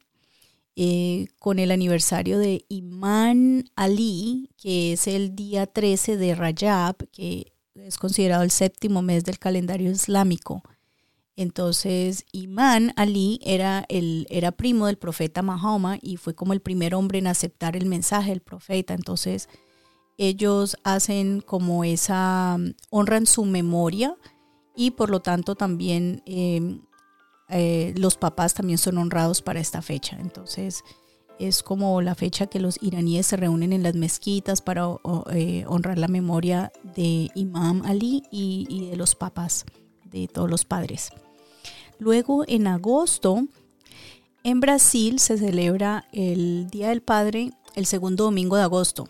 eh, 0.76 1.26
con 1.38 1.58
el 1.58 1.70
aniversario 1.70 2.38
de 2.38 2.64
Imán 2.68 3.70
Ali, 3.76 4.50
que 4.56 4.94
es 4.94 5.06
el 5.06 5.37
día 5.37 5.66
13 5.66 6.16
de 6.16 6.34
Rajab, 6.34 6.96
que 7.10 7.52
es 7.75 7.99
considerado 7.99 8.42
el 8.42 8.50
séptimo 8.50 9.02
mes 9.02 9.25
del 9.25 9.38
calendario 9.38 9.90
islámico. 9.90 10.62
Entonces, 11.40 12.26
Imán 12.32 12.92
Ali 12.97 13.40
era, 13.42 13.87
el, 13.88 14.26
era 14.28 14.52
primo 14.52 14.88
del 14.88 14.99
profeta 14.99 15.40
Mahoma 15.40 15.99
y 16.02 16.18
fue 16.18 16.35
como 16.35 16.52
el 16.52 16.61
primer 16.61 16.94
hombre 16.94 17.18
en 17.18 17.26
aceptar 17.26 17.76
el 17.76 17.87
mensaje 17.87 18.28
del 18.28 18.42
profeta. 18.42 18.92
Entonces, 18.92 19.49
ellos 20.18 20.76
hacen 20.85 21.40
como 21.40 21.82
esa, 21.82 22.59
honran 22.90 23.25
su 23.25 23.47
memoria 23.47 24.18
y 24.76 24.90
por 24.90 25.09
lo 25.09 25.20
tanto 25.20 25.54
también 25.54 26.23
em, 26.26 26.82
eh, 27.49 27.94
los 27.97 28.18
papás 28.18 28.52
también 28.52 28.76
son 28.76 28.99
honrados 28.99 29.40
para 29.40 29.61
esta 29.61 29.80
fecha. 29.80 30.18
Entonces, 30.20 30.85
es 31.38 31.62
como 31.62 32.02
la 32.02 32.14
fecha 32.14 32.49
que 32.49 32.61
los 32.61 32.76
iraníes 32.82 33.28
se 33.28 33.38
reúnen 33.38 33.73
en 33.73 33.82
las 33.82 33.94
mezquitas 33.94 34.61
para 34.61 34.88
eh, 35.32 35.64
honrar 35.66 35.97
la 35.97 36.09
memoria 36.09 36.70
de 36.94 37.30
Imam 37.35 37.80
Ali 37.87 38.25
y, 38.30 38.66
y 38.68 38.90
de 38.90 38.97
los 38.99 39.14
papás, 39.14 39.64
de 40.04 40.28
todos 40.28 40.50
los 40.50 40.66
padres. 40.66 41.11
Luego, 42.00 42.45
en 42.49 42.66
agosto, 42.66 43.47
en 44.42 44.61
Brasil 44.61 45.19
se 45.19 45.37
celebra 45.37 46.09
el 46.12 46.69
Día 46.71 46.88
del 46.88 47.02
Padre 47.02 47.52
el 47.75 47.85
segundo 47.85 48.25
domingo 48.25 48.57
de 48.57 48.62
agosto. 48.62 49.09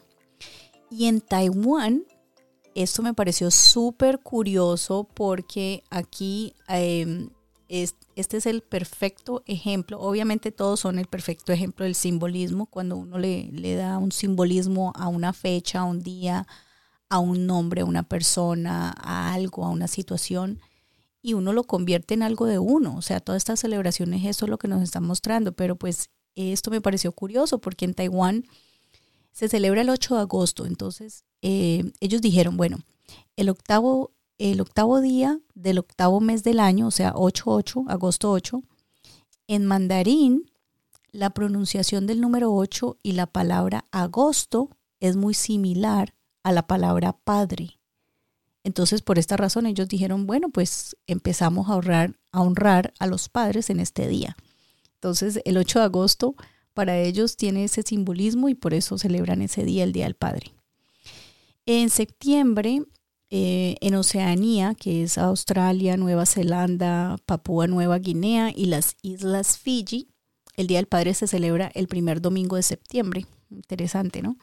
Y 0.91 1.07
en 1.07 1.21
Taiwán, 1.21 2.03
esto 2.75 3.03
me 3.03 3.15
pareció 3.15 3.53
súper 3.53 4.19
curioso 4.19 5.09
porque 5.15 5.85
aquí 5.89 6.53
em, 6.67 7.31
este 7.69 8.37
es 8.37 8.47
el 8.47 8.61
perfecto 8.61 9.45
ejemplo. 9.47 10.01
Obviamente 10.01 10.51
todos 10.51 10.81
son 10.81 10.99
el 10.99 11.07
perfecto 11.07 11.53
ejemplo 11.53 11.85
del 11.85 11.95
simbolismo. 11.95 12.67
Cuando 12.67 12.97
uno 12.97 13.19
le, 13.19 13.53
le 13.53 13.77
da 13.77 13.99
un 13.99 14.11
simbolismo 14.11 14.93
a 14.97 15.07
una 15.07 15.33
fecha, 15.33 15.81
a 15.81 15.85
un 15.85 16.03
día, 16.03 16.49
a 17.09 17.21
un 17.21 17.47
nombre, 17.47 17.83
a 17.83 17.85
una 17.85 18.03
persona, 18.03 18.93
a 18.99 19.33
algo, 19.33 19.65
a 19.65 19.69
una 19.69 19.87
situación 19.87 20.61
y 21.23 21.35
uno 21.35 21.53
lo 21.53 21.65
convierte 21.65 22.15
en 22.15 22.23
algo 22.23 22.47
de 22.47 22.59
uno. 22.59 22.97
O 22.97 23.03
sea, 23.03 23.21
todas 23.21 23.41
estas 23.41 23.61
celebraciones, 23.61 24.25
eso 24.25 24.47
es 24.47 24.51
lo 24.51 24.59
que 24.59 24.69
nos 24.69 24.83
están 24.83 25.05
mostrando. 25.05 25.53
Pero 25.53 25.77
pues 25.77 26.11
esto 26.35 26.71
me 26.71 26.81
pareció 26.81 27.13
curioso 27.13 27.59
porque 27.59 27.85
en 27.85 27.95
Taiwán 27.95 28.45
se 29.33 29.49
celebra 29.49 29.83
el 29.83 29.91
8 29.91 30.17
de 30.17 30.21
agosto. 30.21 30.67
Entonces, 30.67 31.25
eh, 31.43 31.93
ellos 32.01 32.21
dijeron, 32.21 32.57
bueno, 32.57 32.79
el 33.37 33.49
octavo, 33.49 34.13
el 34.39 34.61
octavo 34.61 35.01
día 35.01 35.41
del 35.55 35.79
octavo 35.79 36.21
mes 36.21 36.43
del 36.43 36.61
año, 36.61 36.87
o 36.87 36.91
sea, 36.91 37.13
8-8, 37.13 37.85
agosto 37.89 38.31
8, 38.31 38.63
en 39.49 39.67
mandarín, 39.67 40.51
la 41.13 41.31
pronunciación 41.31 42.07
del 42.07 42.21
número 42.21 42.55
8 42.55 42.99
y 43.03 43.13
la 43.13 43.27
palabra 43.27 43.85
agosto 43.91 44.71
es 45.01 45.17
muy 45.17 45.35
similar 45.35 46.15
a 46.43 46.53
la 46.53 46.67
palabra 46.67 47.13
padre. 47.13 47.80
Entonces, 48.63 49.03
por 49.03 49.19
esta 49.19 49.37
razón, 49.37 49.67
ellos 49.67 49.89
dijeron, 49.89 50.27
bueno, 50.27 50.51
pues 50.51 50.97
empezamos 51.07 51.69
a, 51.69 51.75
honrar 52.33 52.93
a 52.99 53.07
los 53.07 53.29
padres 53.29 53.71
en 53.71 53.81
este 53.81 54.07
día. 54.07 54.37
Entonces, 54.95 55.41
el 55.45 55.57
8 55.57 55.79
de 55.79 55.85
agosto 55.87 56.35
para 56.75 56.99
ellos 56.99 57.37
tiene 57.37 57.65
ese 57.65 57.83
simbolismo 57.83 58.49
y 58.49 58.55
por 58.55 58.75
eso 58.75 58.99
celebran 58.99 59.43
ese 59.43 59.65
día, 59.65 59.85
el 59.85 59.93
Día 59.93 60.05
del 60.05 60.15
Padre. 60.15 60.53
En 61.67 61.91
septiembre, 61.91 62.83
eh, 63.31 63.77
en 63.81 63.95
Oceanía, 63.95 64.75
que 64.75 65.03
es 65.03 65.17
Australia, 65.17 65.97
Nueva 65.97 66.27
Zelanda, 66.27 67.17
Papúa 67.27 67.67
Nueva 67.67 67.99
Guinea 67.99 68.53
y 68.55 68.67
las 68.67 68.97
Islas 69.03 69.59
Fiji, 69.59 70.09
el 70.57 70.67
Día 70.67 70.79
del 70.79 70.87
Padre 70.87 71.15
se 71.15 71.27
celebra 71.27 71.71
el 71.75 71.89
primer 71.89 72.21
domingo 72.21 72.57
de 72.57 72.63
septiembre. 72.63 73.27
Interesante, 73.51 74.21
¿no? 74.21 74.37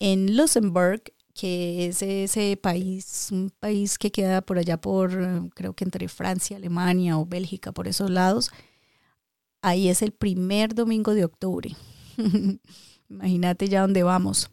En 0.00 0.36
Luxembourg, 0.36 1.02
que 1.38 1.86
es 1.86 2.02
ese 2.02 2.56
país, 2.56 3.28
un 3.30 3.50
país 3.60 3.96
que 3.96 4.10
queda 4.10 4.40
por 4.40 4.58
allá 4.58 4.80
por, 4.80 5.50
creo 5.54 5.72
que 5.72 5.84
entre 5.84 6.08
Francia, 6.08 6.56
Alemania 6.56 7.16
o 7.16 7.26
Bélgica, 7.26 7.70
por 7.70 7.86
esos 7.86 8.10
lados. 8.10 8.50
Ahí 9.62 9.88
es 9.88 10.02
el 10.02 10.10
primer 10.10 10.74
domingo 10.74 11.14
de 11.14 11.24
octubre. 11.24 11.76
Imagínate 13.08 13.68
ya 13.68 13.82
dónde 13.82 14.02
vamos. 14.02 14.50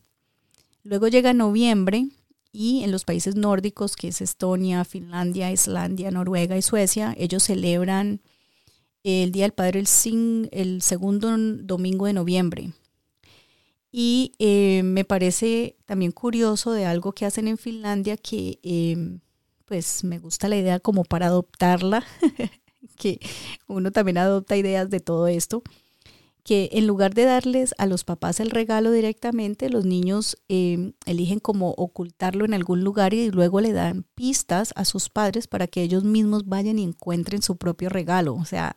Luego 0.84 1.08
llega 1.08 1.34
noviembre 1.34 2.08
y 2.52 2.84
en 2.84 2.92
los 2.92 3.04
países 3.04 3.36
nórdicos, 3.36 3.96
que 3.96 4.10
es 4.10 4.22
Estonia, 4.22 4.86
Finlandia, 4.86 5.52
Islandia, 5.52 6.12
Noruega 6.12 6.56
y 6.56 6.62
Suecia, 6.62 7.16
ellos 7.18 7.42
celebran 7.42 8.22
el 9.02 9.32
Día 9.32 9.46
del 9.46 9.54
Padre 9.54 9.80
el, 9.80 10.50
el 10.52 10.82
segundo 10.84 11.36
domingo 11.36 12.06
de 12.06 12.14
noviembre. 12.14 12.74
Y 13.98 14.34
eh, 14.40 14.84
me 14.84 15.06
parece 15.06 15.78
también 15.86 16.12
curioso 16.12 16.74
de 16.74 16.86
algo 16.86 17.14
que 17.14 17.26
hacen 17.26 17.48
en 17.48 17.58
Finlandia 17.58 18.18
que 18.18 18.60
em, 18.62 19.22
pues 19.64 20.04
me 20.04 20.20
gusta 20.20 20.50
la 20.50 20.58
idea 20.58 20.82
como 20.82 21.06
para 21.06 21.28
adoptarla, 21.28 22.04
que 22.98 23.22
uno 23.68 23.92
también 23.94 24.18
adopta 24.18 24.58
ideas 24.58 24.90
de 24.90 25.00
todo 25.00 25.28
esto, 25.28 25.64
que 26.44 26.72
en 26.74 26.88
lugar 26.88 27.14
de 27.14 27.24
darles 27.24 27.74
a 27.78 27.86
los 27.86 28.04
papás 28.04 28.42
el 28.42 28.52
regalo 28.52 28.92
directamente, 28.92 29.70
los 29.70 29.86
niños 29.86 30.36
em, 30.50 30.92
eligen 31.06 31.40
como 31.40 31.70
ocultarlo 31.78 32.44
en 32.44 32.54
algún 32.54 32.84
lugar 32.84 33.14
y 33.14 33.32
luego 33.32 33.62
le 33.62 33.72
dan 33.72 34.04
pistas 34.14 34.74
a 34.76 34.84
sus 34.84 35.08
padres 35.08 35.48
para 35.48 35.68
que 35.68 35.82
ellos 35.82 36.04
mismos 36.04 36.50
vayan 36.50 36.80
y 36.80 36.84
encuentren 36.84 37.42
su 37.42 37.56
propio 37.56 37.88
regalo. 37.88 38.36
O 38.36 38.44
sea, 38.44 38.76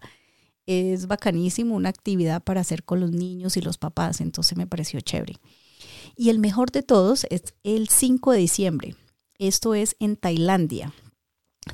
es 0.69 1.07
bacanísimo, 1.07 1.75
una 1.75 1.89
actividad 1.89 2.45
para 2.45 2.61
hacer 2.61 2.85
con 2.85 3.01
los 3.01 3.11
niños 3.11 3.57
y 3.57 3.63
los 3.63 3.79
papás, 3.79 4.21
entonces 4.21 4.59
me 4.59 4.67
pareció 4.67 5.01
chévere. 5.01 5.37
Y 6.15 6.29
el 6.29 6.39
mejor 6.39 6.71
de 6.71 6.83
todos 6.83 7.27
es 7.31 7.55
el 7.65 7.89
5 7.89 8.33
de 8.33 8.39
diciembre. 8.39 8.97
Esto 9.39 9.75
es 9.75 9.97
en 9.99 10.17
Tailandia. 10.17 10.93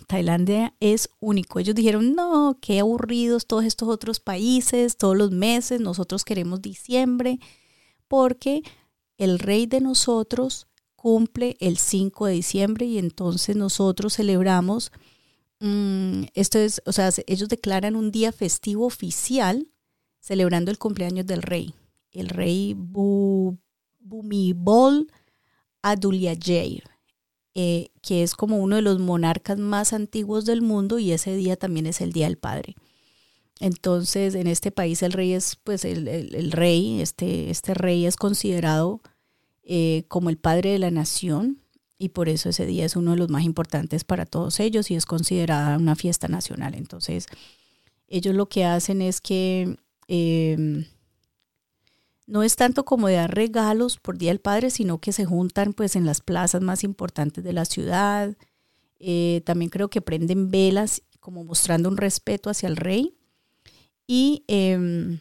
Tailandia 0.06 0.74
es 0.78 1.10
único. 1.18 1.58
Ellos 1.58 1.74
dijeron, 1.74 2.14
no, 2.14 2.58
qué 2.60 2.78
aburridos 2.78 3.46
todos 3.46 3.64
estos 3.64 3.88
otros 3.88 4.20
países, 4.20 4.96
todos 4.96 5.16
los 5.16 5.32
meses, 5.32 5.80
nosotros 5.80 6.24
queremos 6.24 6.62
diciembre, 6.62 7.40
porque 8.06 8.62
el 9.18 9.40
rey 9.40 9.66
de 9.66 9.80
nosotros 9.80 10.68
cumple 10.94 11.56
el 11.58 11.78
5 11.78 12.26
de 12.26 12.32
diciembre 12.32 12.86
y 12.86 12.98
entonces 12.98 13.56
nosotros 13.56 14.14
celebramos 14.14 14.92
Mm, 15.60 16.24
esto 16.34 16.58
es, 16.58 16.82
o 16.84 16.92
sea, 16.92 17.10
ellos 17.26 17.48
declaran 17.48 17.96
un 17.96 18.10
día 18.10 18.32
festivo 18.32 18.86
oficial 18.86 19.68
celebrando 20.20 20.70
el 20.70 20.78
cumpleaños 20.78 21.26
del 21.26 21.42
rey, 21.42 21.74
el 22.12 22.28
rey 22.28 22.74
Bumibol 24.00 25.08
Adulyadej, 25.82 26.82
eh, 27.54 27.88
que 28.02 28.22
es 28.22 28.34
como 28.34 28.58
uno 28.58 28.76
de 28.76 28.82
los 28.82 28.98
monarcas 28.98 29.58
más 29.58 29.92
antiguos 29.92 30.44
del 30.44 30.62
mundo 30.62 30.98
y 30.98 31.12
ese 31.12 31.36
día 31.36 31.56
también 31.56 31.86
es 31.86 32.00
el 32.00 32.12
Día 32.12 32.26
del 32.26 32.38
Padre. 32.38 32.74
Entonces, 33.60 34.34
en 34.34 34.46
este 34.46 34.72
país 34.72 35.02
el 35.02 35.12
rey 35.12 35.32
es, 35.32 35.56
pues, 35.56 35.84
el, 35.84 36.52
rey, 36.52 37.00
este, 37.00 37.50
este 37.50 37.74
rey 37.74 38.06
es 38.06 38.16
considerado 38.16 39.00
eh, 39.62 40.04
como 40.08 40.28
el 40.30 40.36
padre 40.36 40.72
de 40.72 40.78
la 40.78 40.90
nación 40.90 41.63
y 41.98 42.10
por 42.10 42.28
eso 42.28 42.48
ese 42.48 42.66
día 42.66 42.84
es 42.84 42.96
uno 42.96 43.12
de 43.12 43.16
los 43.16 43.28
más 43.28 43.44
importantes 43.44 44.04
para 44.04 44.26
todos 44.26 44.60
ellos 44.60 44.90
y 44.90 44.94
es 44.94 45.06
considerada 45.06 45.78
una 45.78 45.96
fiesta 45.96 46.28
nacional. 46.28 46.74
Entonces, 46.74 47.26
ellos 48.08 48.34
lo 48.34 48.48
que 48.48 48.64
hacen 48.64 49.00
es 49.00 49.20
que 49.20 49.76
em, 50.08 50.84
no 52.26 52.42
es 52.42 52.56
tanto 52.56 52.84
como 52.84 53.08
de 53.08 53.14
dar 53.14 53.34
regalos 53.34 53.98
por 53.98 54.18
Día 54.18 54.30
del 54.30 54.40
Padre, 54.40 54.70
sino 54.70 54.98
que 54.98 55.12
se 55.12 55.24
juntan 55.24 55.72
pues 55.72 55.94
en 55.96 56.06
las 56.06 56.20
plazas 56.20 56.62
más 56.62 56.84
importantes 56.84 57.44
de 57.44 57.52
la 57.52 57.64
ciudad. 57.64 58.36
Eh, 58.98 59.42
también 59.44 59.70
creo 59.70 59.88
que 59.88 60.00
prenden 60.00 60.50
velas 60.50 61.02
como 61.20 61.44
mostrando 61.44 61.88
un 61.88 61.96
respeto 61.96 62.50
hacia 62.50 62.68
el 62.68 62.76
rey. 62.76 63.14
Y 64.06 64.44
em, 64.48 65.20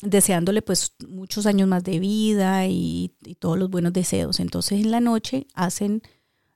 deseándole 0.00 0.62
pues 0.62 0.94
muchos 1.08 1.46
años 1.46 1.68
más 1.68 1.82
de 1.84 1.98
vida 1.98 2.66
y, 2.66 3.12
todos 3.38 3.58
los 3.58 3.70
buenos 3.70 3.92
deseos. 3.92 4.40
Entonces 4.40 4.80
en 4.80 4.90
la 4.90 5.00
noche 5.00 5.46
hacen 5.54 6.02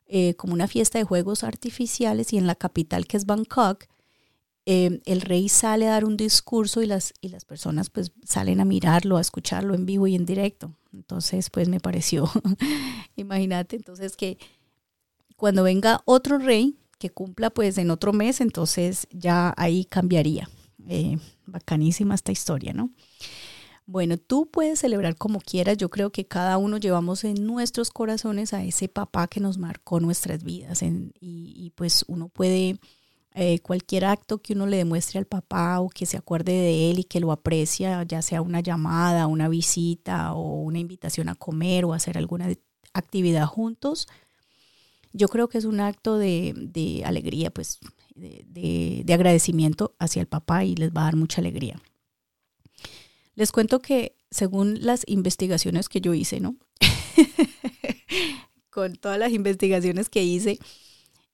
eh, 0.05 0.35
como 0.35 0.53
una 0.53 0.67
fiesta 0.67 0.97
de 0.97 1.05
juegos 1.05 1.43
artificiales 1.43 2.33
y 2.33 2.37
en 2.37 2.47
la 2.47 2.55
capital 2.55 3.05
que 3.05 3.17
es 3.17 3.25
Bangkok, 3.25 3.85
eh, 4.65 5.01
el 5.05 5.21
rey 5.21 5.49
sale 5.49 5.87
a 5.87 5.91
dar 5.91 6.05
un 6.05 6.15
discurso 6.15 6.81
y 6.81 6.85
las, 6.85 7.13
y 7.19 7.29
las 7.29 7.43
personas 7.43 7.89
pues 7.89 8.13
salen 8.23 8.61
a 8.61 8.65
mirarlo, 8.65 9.17
a 9.17 9.21
escucharlo 9.21 9.75
en 9.75 9.85
vivo 9.85 10.07
y 10.07 10.15
en 10.15 10.25
directo. 10.25 10.75
Entonces 10.93 11.49
pues 11.49 11.67
me 11.67 11.79
pareció, 11.79 12.29
imagínate, 13.15 13.75
entonces 13.75 14.15
que 14.15 14.37
cuando 15.35 15.63
venga 15.63 16.01
otro 16.05 16.37
rey 16.37 16.77
que 16.97 17.09
cumpla 17.09 17.49
pues 17.49 17.77
en 17.77 17.91
otro 17.91 18.13
mes, 18.13 18.39
entonces 18.39 19.07
ya 19.11 19.53
ahí 19.57 19.83
cambiaría. 19.83 20.49
Eh, 20.87 21.17
bacanísima 21.45 22.15
esta 22.15 22.31
historia, 22.31 22.73
¿no? 22.73 22.89
Bueno, 23.85 24.17
tú 24.17 24.49
puedes 24.49 24.79
celebrar 24.79 25.15
como 25.17 25.39
quieras. 25.39 25.77
Yo 25.77 25.89
creo 25.89 26.11
que 26.11 26.25
cada 26.25 26.57
uno 26.57 26.77
llevamos 26.77 27.23
en 27.23 27.45
nuestros 27.45 27.89
corazones 27.91 28.53
a 28.53 28.63
ese 28.63 28.87
papá 28.87 29.27
que 29.27 29.39
nos 29.39 29.57
marcó 29.57 29.99
nuestras 29.99 30.43
vidas. 30.43 30.81
y, 30.83 31.71
pues 31.75 32.05
uno 32.07 32.29
puede, 32.29 32.79
eh, 33.35 33.59
cualquier 33.59 34.05
acto 34.05 34.39
que 34.41 34.53
uno 34.53 34.67
le 34.67 34.77
demuestre 34.77 35.19
al 35.19 35.25
papá 35.25 35.79
o 35.79 35.89
que 35.89 36.05
se 36.05 36.17
acuerde 36.17 36.53
de 36.53 36.91
él 36.91 36.99
y 36.99 37.03
que 37.03 37.19
lo 37.19 37.31
aprecia, 37.31 38.03
ya 38.03 38.21
sea 38.21 38.41
una 38.41 38.61
llamada, 38.61 39.27
una 39.27 39.49
visita 39.49 40.33
o 40.33 40.61
una 40.61 40.79
invitación 40.79 41.29
a 41.29 41.35
comer 41.35 41.85
o 41.85 41.93
hacer 41.93 42.17
alguna 42.17 42.49
actividad 42.93 43.47
juntos, 43.47 44.07
yo 45.13 45.27
creo 45.27 45.47
que 45.47 45.57
es 45.57 45.65
un 45.65 45.79
acto 45.79 46.17
de, 46.17 46.53
de 46.55 47.03
alegría, 47.05 47.51
pues 47.51 47.79
de, 48.15 49.05
agradecimiento 49.13 49.95
hacia 49.99 50.21
el 50.21 50.27
papá 50.27 50.63
y 50.63 50.75
les 50.75 50.91
va 50.91 51.01
a 51.01 51.05
dar 51.05 51.15
mucha 51.15 51.41
alegría. 51.41 51.79
Les 53.35 53.51
cuento 53.51 53.79
que 53.79 54.15
según 54.31 54.85
las 54.85 55.03
investigaciones 55.07 55.89
que 55.89 56.01
yo 56.01 56.13
hice, 56.13 56.39
¿no? 56.39 56.55
Con 58.69 58.95
todas 58.95 59.19
las 59.19 59.31
investigaciones 59.31 60.09
que 60.09 60.23
hice, 60.23 60.59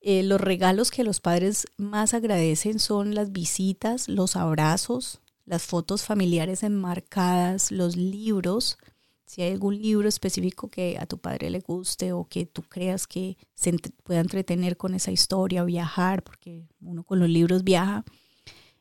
eh, 0.02 0.24
los 0.24 0.40
regalos 0.40 0.92
que 0.92 1.04
los 1.04 1.20
padres 1.20 1.68
más 1.78 2.14
agradecen 2.14 2.80
son 2.80 3.16
las 3.16 3.32
visitas, 3.32 4.08
los 4.08 4.36
abrazos, 4.36 5.22
las 5.46 5.64
fotos 5.64 6.04
familiares 6.04 6.64
enmarcadas, 6.64 7.72
los 7.72 7.96
libros, 7.96 8.78
si 9.26 9.42
hay 9.42 9.52
algún 9.52 9.80
libro 9.80 10.10
específico 10.10 10.70
que 10.70 10.98
a 10.98 11.06
tu 11.06 11.20
padre 11.20 11.50
le 11.50 11.60
guste 11.60 12.14
o 12.14 12.28
que 12.28 12.46
tú 12.46 12.64
creas 12.64 13.06
que 13.06 13.38
se 13.54 13.78
pueda 14.04 14.22
entretener 14.22 14.76
con 14.76 14.96
esa 14.96 15.12
historia, 15.12 15.64
viajar, 15.64 16.24
porque 16.24 16.68
uno 16.82 17.04
con 17.04 17.20
los 17.20 17.30
libros 17.30 17.64
viaja, 17.64 18.04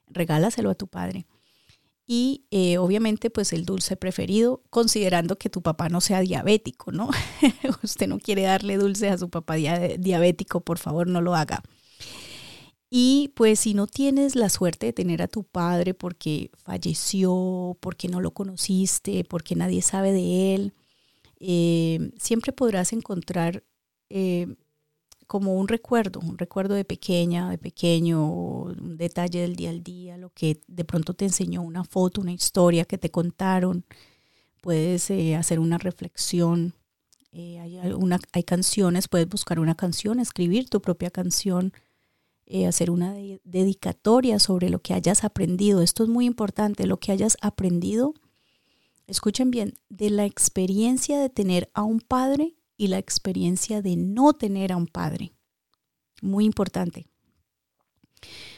regálaselo 0.07 0.71
a 0.71 0.75
tu 0.75 0.87
padre. 0.87 1.27
Y 2.11 2.47
eh, 2.51 2.79
obviamente 2.79 3.29
pues 3.29 3.53
el 3.53 3.67
dulce 3.67 3.95
preferido, 3.95 4.63
considerando 4.71 5.37
que 5.37 5.51
tu 5.51 5.61
papá 5.61 5.91
no 5.91 6.01
sea 6.01 6.21
diabético, 6.21 6.91
¿no? 6.91 7.11
Usted 7.83 8.09
no 8.09 8.19
quiere 8.19 8.43
darle 8.43 8.79
dulce 8.79 9.11
a 9.11 9.19
su 9.19 9.29
papá 9.29 9.57
diabético, 9.57 10.63
por 10.63 10.79
favor 10.79 11.07
no 11.07 11.21
lo 11.21 11.35
haga. 11.35 11.63
Y 12.89 13.33
pues 13.37 13.61
si 13.61 13.75
no 13.75 13.87
tienes 13.87 14.37
la 14.37 14.49
suerte 14.49 14.87
de 14.87 14.93
tener 14.95 15.21
a 15.21 15.29
tu 15.29 15.45
padre 15.45 15.93
porque 15.93 16.51
falleció, 16.57 17.77
porque 17.81 18.09
no 18.09 18.23
lo 18.23 18.31
conociste, 18.31 19.25
porque 19.25 19.55
nadie 19.55 19.83
sabe 19.83 20.13
de 20.13 20.55
él, 20.55 20.73
eh, 21.41 22.11
siempre 22.19 22.53
podrás 22.53 22.95
encontrar 22.95 23.65
eh, 24.09 24.57
como 25.29 25.55
un 25.55 25.69
recuerdo, 25.69 26.19
un 26.19 26.37
recuerdo 26.39 26.75
de 26.75 26.85
pequeña, 26.85 27.51
de 27.51 27.59
pequeño, 27.59 28.27
un 28.29 28.97
detalle 28.97 29.43
del 29.43 29.55
día 29.55 29.71
al 29.71 29.85
día, 29.85 30.17
lo 30.19 30.31
que 30.31 30.61
de 30.67 30.85
pronto 30.85 31.15
te 31.15 31.27
enseñó 31.27 31.63
una 31.63 31.85
foto, 31.85 32.21
una 32.21 32.33
historia 32.33 32.85
que 32.85 32.99
te 32.99 33.11
contaron. 33.11 33.85
Puedes 34.61 35.09
eh, 35.11 35.37
hacer 35.37 35.61
una 35.61 35.79
reflexión. 35.79 36.75
hay, 37.33 37.79
hay 38.33 38.43
canciones, 38.43 39.07
puedes 39.07 39.29
buscar 39.29 39.61
una 39.61 39.77
canción, 39.77 40.19
escribir 40.19 40.69
tu 40.69 40.81
propia 40.81 41.11
canción 41.11 41.73
eh, 42.51 42.67
hacer 42.67 42.91
una 42.91 43.15
dedicatoria 43.45 44.39
sobre 44.39 44.71
lo 44.71 44.81
que 44.81 44.95
hayas 44.95 45.23
aprendido. 45.23 45.83
Esto 45.83 46.03
es 46.03 46.09
muy 46.09 46.25
importante, 46.25 46.87
lo 46.87 46.97
que 46.97 47.13
hayas 47.13 47.37
aprendido. 47.43 48.15
Escuchen 49.07 49.51
bien, 49.51 49.75
de 49.91 50.09
la 50.09 50.25
experiencia 50.25 51.19
de 51.21 51.29
tener 51.29 51.71
a 51.75 51.83
un 51.83 52.01
padre 52.01 52.55
y 52.79 52.87
la 52.87 52.97
experiencia 52.97 53.83
de 53.83 53.97
no 53.97 54.33
tener 54.33 54.73
a 54.73 54.79
un 54.79 54.87
padre. 54.87 55.35
Muy 56.23 56.47
importante. 56.47 57.07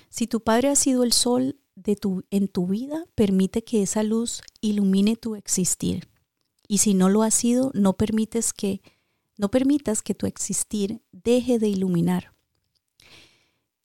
Si 0.09 0.29
tu 0.29 0.41
padre 0.43 0.69
ha 0.69 0.77
sido 0.77 1.03
el 1.03 1.13
sol 1.13 1.59
de 1.75 1.97
tu, 1.97 2.23
en 2.31 2.47
tu 2.47 2.67
vida, 2.67 3.07
permite 3.17 3.65
que 3.65 3.83
esa 3.83 4.03
luz 4.03 4.43
ilumine 4.61 5.17
tu 5.17 5.35
existir. 5.35 6.09
Y 6.69 6.79
si 6.79 6.95
no 6.95 7.09
lo 7.09 7.23
ha 7.23 7.31
sido, 7.31 7.73
no 7.75 7.97
permites 7.97 8.53
que 8.53 8.83
no 9.37 9.51
permitas 9.51 10.03
que 10.03 10.15
tu 10.15 10.27
existir 10.27 11.01
deje 11.13 11.59
de 11.59 11.69
iluminar. 11.69 12.35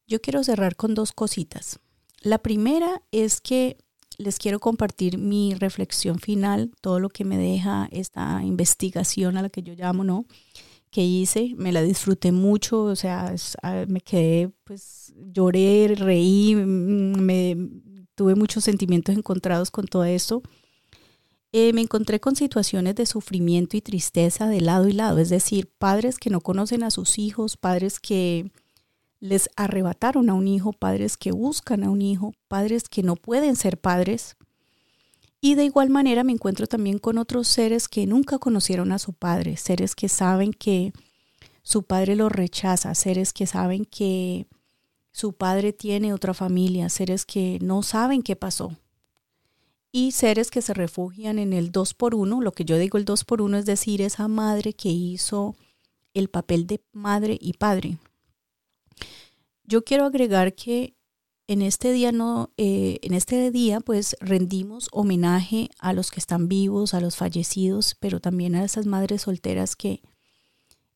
Yo 0.06 0.22
quiero 0.22 0.44
cerrar 0.44 0.76
con 0.76 0.94
dos 0.94 1.14
cositas. 1.14 1.80
La 2.20 2.40
primera 2.40 3.02
es 3.12 3.40
que 3.40 3.78
les 4.18 4.38
quiero 4.38 4.60
compartir 4.60 5.18
mi 5.18 5.54
reflexión 5.54 6.20
final, 6.20 6.72
todo 6.82 7.00
lo 7.00 7.10
que 7.10 7.26
me 7.26 7.38
deja 7.38 7.88
esta 7.92 8.42
investigación 8.44 9.38
a 9.38 9.42
la 9.42 9.50
que 9.50 9.64
yo 9.64 9.74
llamo, 9.74 10.04
¿no? 10.04 10.26
Que 10.92 11.04
hice, 11.04 11.54
me 11.58 11.72
la 11.72 11.82
disfruté 11.82 12.32
mucho, 12.32 12.84
o 12.84 12.96
sea, 12.96 13.34
ah, 13.64 13.86
me 13.88 14.02
quedé, 14.02 14.50
pues 14.64 15.14
lloré, 15.16 15.94
reí, 15.96 16.56
mm, 16.56 17.20
me 17.20 17.58
tuve 18.16 18.36
muchos 18.36 18.64
sentimientos 18.64 19.16
encontrados 19.16 19.72
con 19.72 19.86
todo 19.88 20.06
esto. 20.06 20.42
Eh, 21.52 21.72
me 21.74 21.82
encontré 21.82 22.20
con 22.20 22.36
situaciones 22.36 22.96
de 22.96 23.06
sufrimiento 23.06 23.78
y 23.78 23.82
tristeza 23.82 24.48
de 24.48 24.62
lado 24.62 24.90
y 24.90 24.94
lado, 24.94 25.20
es 25.20 25.30
decir, 25.30 25.70
padres 25.78 26.18
que 26.18 26.30
no 26.30 26.42
conocen 26.42 26.84
a 26.84 26.92
sus 26.92 27.18
hijos, 27.18 27.56
padres 27.56 28.00
que 28.00 28.52
les 29.26 29.50
arrebataron 29.56 30.30
a 30.30 30.34
un 30.34 30.48
hijo, 30.48 30.72
padres 30.72 31.18
que 31.18 31.32
buscan 31.32 31.84
a 31.84 31.90
un 31.90 32.02
hijo, 32.02 32.34
padres 32.48 32.88
que 32.88 33.04
no 33.04 33.16
pueden 33.16 33.56
ser 33.56 33.78
padres. 33.78 34.36
Y 35.42 35.56
de 35.56 35.66
igual 35.66 35.90
manera 35.90 36.24
me 36.24 36.32
encuentro 36.32 36.68
también 36.68 37.00
con 37.00 37.18
otros 37.18 37.48
seres 37.48 37.88
que 37.88 38.06
nunca 38.06 38.38
conocieron 38.38 38.92
a 38.92 39.00
su 39.00 39.14
padre, 39.14 39.58
seres 39.58 39.96
que 39.96 40.10
saben 40.10 40.54
que 40.54 40.94
su 41.64 41.84
padre 41.84 42.16
los 42.16 42.32
rechaza, 42.32 42.94
seres 42.94 43.34
que 43.34 43.48
saben 43.48 43.86
que 43.86 44.48
su 45.12 45.34
padre 45.34 45.74
tiene 45.74 46.14
otra 46.14 46.34
familia, 46.34 46.90
seres 46.90 47.26
que 47.26 47.58
no 47.62 47.82
saben 47.84 48.22
qué 48.22 48.36
pasó. 48.36 48.78
Y 49.92 50.12
seres 50.12 50.52
que 50.52 50.62
se 50.62 50.74
refugian 50.74 51.40
en 51.40 51.54
el 51.54 51.72
dos 51.72 51.94
por 51.94 52.16
uno, 52.16 52.42
lo 52.42 52.52
que 52.52 52.66
yo 52.66 52.78
digo 52.78 52.98
el 52.98 53.06
dos 53.06 53.24
por 53.24 53.42
uno 53.42 53.58
es 53.58 53.66
decir, 53.66 54.02
esa 54.02 54.28
madre 54.28 54.74
que 54.74 54.90
hizo 54.90 55.56
el 56.14 56.28
papel 56.28 56.68
de 56.68 56.82
madre 56.92 57.38
y 57.40 57.54
padre. 57.54 57.98
Yo 59.68 59.84
quiero 59.84 60.06
agregar 60.06 60.54
que 60.54 60.96
en 61.48 61.62
este 61.62 61.92
día 61.92 62.12
no, 62.12 62.52
eh, 62.58 63.00
en 63.04 63.14
este 63.14 63.52
día 63.52 63.80
pues 63.80 64.16
rendimos 64.20 64.90
homenaje 64.92 65.70
a 65.80 65.94
los 65.94 66.12
que 66.12 66.20
están 66.20 66.48
vivos, 66.48 66.94
a 66.94 67.02
los 67.02 67.16
fallecidos, 67.16 67.96
pero 68.00 68.20
también 68.20 68.56
a 68.56 68.64
esas 68.64 68.86
madres 68.86 69.24
solteras 69.24 69.76
que 69.76 70.02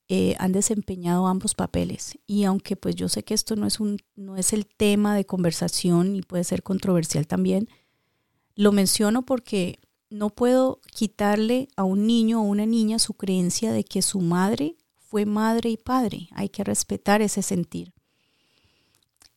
eh, 0.07 0.35
han 0.39 0.51
desempeñado 0.51 1.27
ambos 1.27 1.53
papeles. 1.53 2.17
Y 2.25 2.43
aunque 2.43 2.75
pues 2.75 2.95
yo 2.95 3.09
sé 3.09 3.23
que 3.23 3.35
esto 3.35 3.55
no 3.55 3.67
es 3.67 3.79
un, 3.79 3.97
no 4.15 4.37
es 4.37 4.53
el 4.53 4.65
tema 4.65 5.15
de 5.15 5.25
conversación 5.25 6.15
y 6.15 6.21
puede 6.21 6.43
ser 6.43 6.63
controversial 6.63 7.27
también, 7.27 7.69
lo 8.55 8.71
menciono 8.71 9.23
porque 9.23 9.79
no 10.09 10.31
puedo 10.31 10.81
quitarle 10.93 11.67
a 11.75 11.83
un 11.83 12.07
niño 12.07 12.41
o 12.41 12.45
una 12.45 12.65
niña 12.65 12.97
su 12.97 13.13
creencia 13.13 13.71
de 13.71 13.83
que 13.83 14.01
su 14.01 14.19
madre 14.19 14.77
fue 14.95 15.25
madre 15.25 15.69
y 15.69 15.77
padre. 15.77 16.29
Hay 16.31 16.49
que 16.49 16.63
respetar 16.63 17.21
ese 17.21 17.43
sentir. 17.43 17.93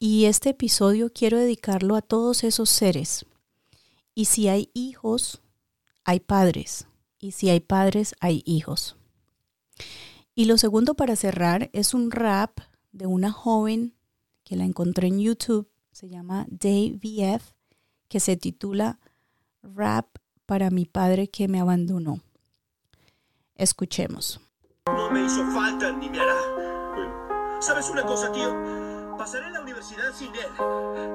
Y 0.05 0.25
este 0.25 0.51
episodio 0.51 1.13
quiero 1.13 1.39
dedicarlo 1.39 1.95
a 1.95 2.03
todos 2.03 2.43
esos 2.43 2.71
seres. 2.71 3.25
Y 4.17 4.25
si 4.25 4.49
hay 4.49 4.69
hijos, 4.75 5.43
hay 6.03 6.19
padres. 6.19 6.89
Y 7.21 7.31
si 7.31 7.51
hay 7.51 7.61
padres, 7.61 8.17
hay 8.19 8.43
hijos. 8.45 8.97
Y 10.35 10.47
lo 10.47 10.59
segundo 10.59 10.95
para 10.95 11.15
cerrar 11.15 11.71
es 11.73 11.95
un 11.95 12.11
rap 12.11 12.59
de 12.91 13.07
una 13.07 13.31
joven 13.31 13.95
que 14.43 14.57
la 14.57 14.65
encontré 14.65 15.07
en 15.07 15.21
YouTube. 15.21 15.71
Se 15.93 16.09
llama 16.09 16.47
DayVF, 16.49 17.53
que 18.09 18.19
se 18.19 18.37
titula 18.37 18.99
Rap 19.63 20.19
para 20.47 20.71
mi 20.71 20.85
padre 20.85 21.29
que 21.29 21.47
me 21.47 21.61
abandonó. 21.61 22.19
Escuchemos. 23.55 24.41
No 24.87 25.13
me 25.13 25.25
hizo 25.25 25.47
falta 25.53 25.93
ni 25.93 26.11
me 26.11 26.19
hará. 26.19 27.61
¿Sabes 27.61 27.89
una 27.89 28.03
cosa, 28.03 28.33
tío? 28.33 28.82
Pasaré 29.23 29.51
la 29.51 29.61
universidad 29.61 30.13
sin 30.13 30.35
él. 30.35 30.51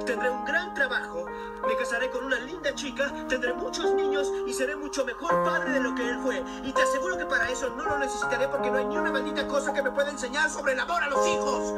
Tendré 0.05 0.29
un 0.29 0.45
gran 0.45 0.73
trabajo. 0.73 1.25
Me 1.67 1.75
casaré 1.75 2.09
con 2.09 2.23
una 2.23 2.39
linda 2.39 2.73
chica. 2.73 3.11
Tendré 3.27 3.51
muchos 3.51 3.93
niños 3.95 4.31
y 4.47 4.53
seré 4.53 4.77
mucho 4.77 5.03
mejor 5.03 5.43
padre 5.43 5.73
de 5.73 5.81
lo 5.81 5.93
que 5.93 6.07
él 6.09 6.17
fue. 6.23 6.41
Y 6.63 6.71
te 6.71 6.81
aseguro 6.83 7.17
que 7.17 7.25
para 7.25 7.49
eso 7.49 7.69
no 7.71 7.83
lo 7.83 7.99
necesitaré 7.99 8.47
porque 8.47 8.71
no 8.71 8.77
hay 8.77 8.85
ni 8.85 8.97
una 8.97 9.11
maldita 9.11 9.45
cosa 9.45 9.73
que 9.73 9.81
me 9.81 9.91
pueda 9.91 10.09
enseñar 10.09 10.49
sobre 10.49 10.71
el 10.71 10.79
amor 10.79 11.03
a 11.03 11.09
los 11.09 11.27
hijos. 11.27 11.73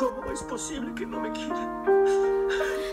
¿Cómo 0.00 0.32
es 0.32 0.42
posible 0.44 0.94
que 0.94 1.04
no 1.04 1.20
me 1.20 1.30
quieran? 1.30 2.00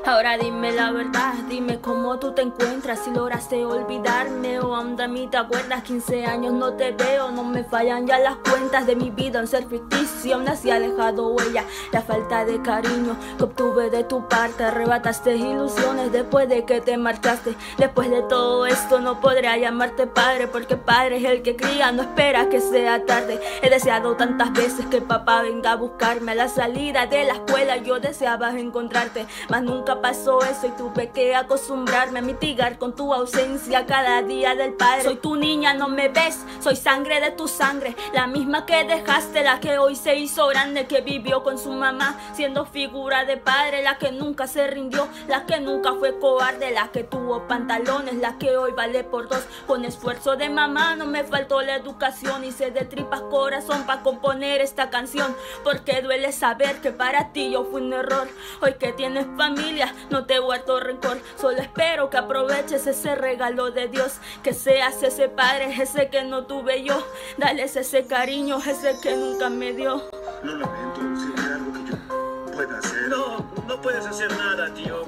Ahora 0.08 0.38
dime 0.38 0.72
la 0.72 0.92
verdad, 0.92 1.34
dime 1.50 1.82
cómo 1.82 2.18
tú 2.18 2.32
te 2.32 2.42
encuentras, 2.42 3.00
si 3.04 3.12
lograste 3.12 3.66
olvidarme 3.66 4.58
o 4.60 4.74
aún 4.74 4.96
de 4.96 5.06
mí 5.10 5.28
te 5.28 5.36
acuerdas, 5.36 5.84
15 5.84 6.26
años 6.26 6.54
no 6.54 6.74
te 6.76 6.94
veo, 6.94 7.30
no 7.32 7.44
me 7.44 7.66
fallan 7.66 8.08
ya 8.08 8.18
las 8.18 8.38
cuentas 8.38 8.88
de 8.88 8.96
mi 8.96 9.10
vida. 9.10 9.40
En 9.40 9.48
ser 9.48 9.68
ficticio, 9.68 10.36
aún 10.36 10.48
así 10.48 10.72
ha 10.72 10.80
dejado 10.80 11.34
huella, 11.34 11.66
la 11.92 12.02
falta 12.02 12.46
de 12.46 12.62
cariño 12.62 13.18
que 13.38 13.44
obtuve 13.44 13.90
de 13.90 14.06
tu 14.06 14.26
parte, 14.30 14.64
arrebataste 14.64 15.36
ilusiones 15.36 16.14
después 16.14 16.48
de 16.48 16.64
que 16.64 16.80
te 16.80 16.96
marchaste, 16.96 17.56
después 17.78 18.10
de 18.10 18.22
todo 18.22 18.66
esto 18.66 19.02
no 19.02 19.20
podré 19.20 19.60
llamarte 19.60 20.08
padre, 20.08 20.48
porque 20.48 20.78
padre 20.78 21.18
es 21.18 21.26
el 21.26 21.42
que 21.42 21.58
cría, 21.58 21.92
no 21.92 22.04
espera 22.04 22.48
que 22.48 22.62
sea 22.62 23.06
tarde, 23.06 23.42
he 23.62 23.70
deseado 23.70 24.16
tantas 24.16 24.54
veces 24.54 24.86
que 24.86 24.98
el 24.98 25.04
papá 25.04 25.42
venga 25.42 25.74
a 25.74 25.76
buscarme 25.76 26.32
a 26.32 26.36
la 26.36 26.48
salida 26.48 26.97
de 27.06 27.26
la 27.26 27.34
escuela, 27.34 27.78
yo 27.78 28.00
deseaba 28.00 28.58
encontrarte, 28.60 29.28
mas 29.50 29.62
nunca 29.62 30.02
pasó 30.02 30.42
eso 30.42 30.68
y 30.68 30.72
tuve 30.72 31.12
que 31.12 31.36
acostumbrarme 31.36 32.20
a 32.20 32.22
mitigar 32.22 32.78
con 32.80 32.96
tu 32.96 33.14
ausencia 33.14 33.86
cada 33.86 34.24
día 34.24 34.56
del 34.56 34.74
padre. 34.74 35.04
Soy 35.04 35.18
tu 35.18 35.36
niña, 35.36 35.74
no 35.74 35.88
me 35.88 36.10
ves, 36.10 36.40
soy 36.60 36.76
sangre 36.76 37.22
de 37.22 37.32
tu 37.32 37.48
sangre, 37.48 37.96
la 38.14 38.26
misma 38.26 38.66
que 38.66 38.84
dejaste, 38.84 39.44
la 39.44 39.60
que 39.60 39.78
hoy 39.78 39.96
se 39.96 40.16
hizo 40.16 40.48
grande, 40.48 40.88
que 40.88 41.02
vivió 41.02 41.44
con 41.44 41.60
su 41.60 41.72
mamá, 41.72 42.18
siendo 42.34 42.66
figura 42.66 43.26
de 43.26 43.38
padre, 43.38 43.84
la 43.84 43.98
que 43.98 44.12
nunca 44.12 44.48
se 44.48 44.66
rindió, 44.68 45.08
la 45.28 45.46
que 45.46 45.60
nunca 45.60 45.94
fue 45.94 46.18
cobarde, 46.18 46.72
la 46.72 46.88
que 46.92 47.04
tuvo 47.04 47.48
pantalones, 47.48 48.16
la 48.16 48.38
que 48.38 48.58
hoy 48.58 48.72
vale 48.72 49.04
por 49.04 49.28
dos. 49.28 49.46
Con 49.68 49.86
esfuerzo 49.86 50.36
de 50.36 50.50
mamá 50.50 50.96
no 50.96 51.06
me 51.06 51.24
faltó 51.24 51.62
la 51.62 51.76
educación, 51.76 52.44
hice 52.44 52.72
de 52.72 52.86
tripas 52.86 53.22
corazón 53.22 53.84
para 53.86 54.02
componer 54.02 54.62
esta 54.62 54.90
canción, 54.90 55.36
porque 55.64 56.02
duele 56.02 56.32
saber 56.32 56.82
que 56.82 56.87
para 56.92 57.32
ti 57.32 57.52
yo 57.52 57.66
fui 57.66 57.82
un 57.82 57.94
error. 57.94 58.28
Hoy 58.62 58.76
que 58.76 58.94
tienes 58.94 59.26
familia, 59.36 59.94
no 60.10 60.26
te 60.26 60.40
guardo 60.40 60.80
rencor, 60.80 61.20
solo 61.40 61.58
espero 61.58 62.10
que 62.10 62.18
aproveches 62.18 62.88
ese 62.88 63.16
regalo 63.16 63.72
de 63.72 63.88
Dios, 63.88 64.18
que 64.44 64.54
seas 64.54 65.02
ese 65.04 65.30
padre, 65.30 65.74
ese 65.82 66.10
que 66.10 66.24
no 66.24 66.46
tuve 66.46 66.84
yo, 66.84 67.06
dales 67.38 67.76
ese 67.76 68.06
cariño, 68.06 68.60
ese 68.66 69.00
que 69.02 69.16
nunca 69.16 69.50
me 69.50 69.74
dio. 69.74 70.04
Lo 70.44 70.56
lamento, 70.56 71.02
sería 71.20 71.56
algo 71.56 71.74
que 71.74 71.92
yo 71.92 72.52
pueda 72.54 72.78
hacer. 72.80 73.10
No, 73.10 73.46
no 73.68 73.82
puedes 73.82 74.06
hacer 74.06 74.32
nada, 74.38 74.74
tío. 74.74 75.06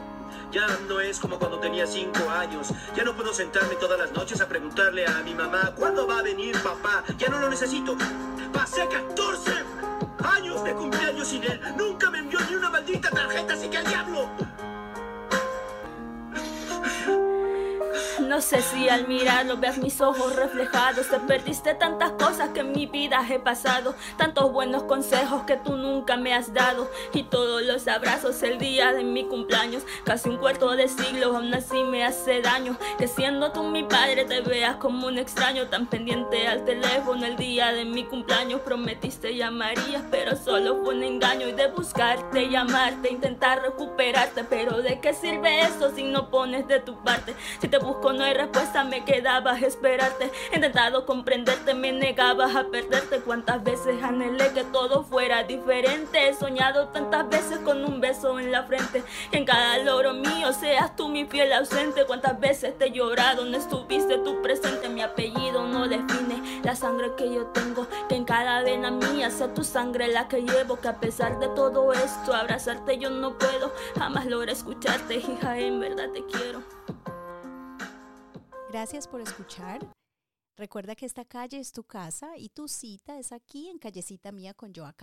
Ya 0.52 0.66
no 0.88 1.00
es 1.00 1.20
como 1.20 1.38
cuando 1.38 1.60
tenía 1.60 1.86
cinco 1.86 2.28
años. 2.30 2.74
Ya 2.96 3.04
no 3.04 3.16
puedo 3.16 3.34
sentarme 3.34 3.76
todas 3.76 4.00
las 4.00 4.12
noches 4.14 4.42
a 4.42 4.48
preguntarle 4.48 5.06
a 5.06 5.22
mi 5.24 5.36
mamá 5.36 5.74
cuándo 5.76 6.08
va 6.08 6.20
a 6.20 6.22
venir 6.24 6.58
papá. 6.64 7.04
Ya 7.18 7.30
no 7.30 7.40
lo 7.40 7.50
necesito. 7.50 7.96
Pasé 8.52 8.88
14 8.88 9.59
años 10.24 10.64
de 10.64 10.74
cumpleaños 10.74 11.28
sin 11.28 11.44
él. 11.44 11.60
Nunca 11.78 12.10
me 12.10 12.20
envió 12.20 12.40
ni 12.50 12.56
una 12.56 12.70
maldita 12.70 13.10
tarjeta, 13.10 13.54
así 13.54 13.70
que 13.70 13.78
al 13.78 13.86
diablo. 13.86 14.30
No 18.30 18.42
sé 18.42 18.62
si 18.62 18.88
al 18.88 19.08
mirarlo 19.08 19.58
veas 19.58 19.80
mis 19.80 20.00
ojos 20.02 20.36
reflejados. 20.36 21.10
Te 21.10 21.20
perdiste 21.20 21.74
tantas 21.74 22.12
cosas 22.12 22.50
que 22.50 22.60
en 22.60 22.74
mi 22.74 22.86
vida 22.86 23.26
he 23.28 23.40
pasado. 23.40 23.96
Tantos 24.18 24.52
buenos 24.52 24.84
consejos 24.84 25.46
que 25.48 25.58
tú 25.58 25.78
nunca 25.78 26.16
me 26.16 26.36
has 26.36 26.54
dado. 26.54 26.92
Y 27.12 27.24
todos 27.24 27.64
los 27.64 27.88
abrazos 27.88 28.44
el 28.44 28.60
día 28.60 28.94
de 28.94 29.04
mi 29.04 29.24
cumpleaños. 29.24 29.82
Casi 30.04 30.30
un 30.30 30.38
cuarto 30.38 30.76
de 30.76 30.88
siglo, 30.88 31.38
aún 31.38 31.52
así 31.56 31.82
me 31.82 32.06
hace 32.06 32.40
daño. 32.42 32.78
Que 33.00 33.08
siendo 33.08 33.52
tú 33.52 33.64
mi 33.64 33.82
padre 33.82 34.26
te 34.26 34.42
veas 34.42 34.76
como 34.76 35.08
un 35.08 35.18
extraño. 35.18 35.66
Tan 35.66 35.88
pendiente 35.88 36.48
al 36.48 36.66
teléfono 36.66 37.26
el 37.26 37.36
día 37.36 37.72
de 37.72 37.84
mi 37.84 38.04
cumpleaños. 38.04 38.62
Prometiste 38.62 39.36
llamarías, 39.36 40.04
pero 40.12 40.36
solo 40.36 40.84
fue 40.84 40.94
un 40.94 41.02
engaño. 41.02 41.48
Y 41.48 41.54
de 41.54 41.66
buscarte, 41.72 42.48
llamarte, 42.48 43.12
intentar 43.12 43.64
recuperarte. 43.64 44.44
Pero 44.44 44.84
¿de 44.84 45.00
qué 45.00 45.16
sirve 45.16 45.62
eso 45.62 45.90
si 45.96 46.04
no 46.04 46.30
pones 46.30 46.68
de 46.68 46.80
tu 46.80 46.96
parte? 47.04 47.34
Si 47.60 47.68
te 47.68 47.80
busco 47.80 48.19
no 48.20 48.26
hay 48.26 48.34
respuesta, 48.34 48.84
me 48.84 49.06
quedabas 49.06 49.64
a 49.64 49.66
esperarte. 49.66 50.30
Intentado 50.54 51.06
comprenderte, 51.06 51.74
me 51.74 51.94
negabas 51.94 52.54
a 52.54 52.66
perderte. 52.66 53.22
Cuántas 53.22 53.64
veces 53.64 54.04
anhelé 54.04 54.52
que 54.52 54.66
todo 54.66 55.06
fuera 55.06 55.44
diferente. 55.44 56.28
He 56.28 56.34
soñado 56.34 56.90
tantas 56.90 57.30
veces 57.30 57.60
con 57.60 57.86
un 57.86 58.02
beso 58.02 58.38
en 58.38 58.52
la 58.52 58.64
frente. 58.64 59.04
Que 59.32 59.38
en 59.38 59.46
cada 59.46 59.78
logro 59.78 60.14
mío 60.14 60.52
seas 60.52 60.98
tú 60.98 61.08
mi 61.08 61.26
fiel 61.26 61.54
ausente. 61.54 62.04
Cuántas 62.06 62.38
veces 62.42 62.78
te 62.78 62.88
he 62.88 62.92
llorado, 62.92 63.46
no 63.46 63.56
estuviste 63.56 64.18
tú 64.18 64.42
presente. 64.42 64.90
Mi 64.90 65.02
apellido 65.02 65.66
no 65.66 65.88
define 65.88 66.62
la 66.62 66.76
sangre 66.76 67.12
que 67.16 67.34
yo 67.34 67.46
tengo. 67.48 67.88
Que 68.10 68.16
en 68.16 68.26
cada 68.26 68.64
vena 68.64 68.92
mía 68.92 69.32
sea 69.32 69.54
tu 69.54 69.64
sangre 69.64 70.10
la 70.10 70.28
que 70.28 70.42
llevo. 70.42 70.78
Que 70.82 70.90
a 70.90 71.00
pesar 71.00 71.40
de 71.40 71.48
todo 71.48 71.94
esto, 71.94 72.34
abrazarte 72.34 72.98
yo 72.98 73.10
no 73.12 73.38
puedo. 73.38 73.74
Jamás 73.98 74.26
logré 74.26 74.52
escucharte, 74.52 75.16
hija, 75.16 75.58
en 75.58 75.80
verdad 75.80 76.10
te 76.14 76.26
quiero. 76.26 76.62
Gracias 78.72 79.08
por 79.08 79.20
escuchar. 79.20 79.80
Recuerda 80.56 80.96
que 80.96 81.08
esta 81.08 81.26
calle 81.26 81.58
es 81.58 81.72
tu 81.72 81.84
casa 81.84 82.38
y 82.38 82.50
tu 82.50 82.68
cita 82.68 83.18
es 83.18 83.32
aquí 83.32 83.68
en 83.68 83.80
Callecita 83.80 84.32
Mía 84.32 84.54
con 84.54 84.74
Joa. 84.76 84.94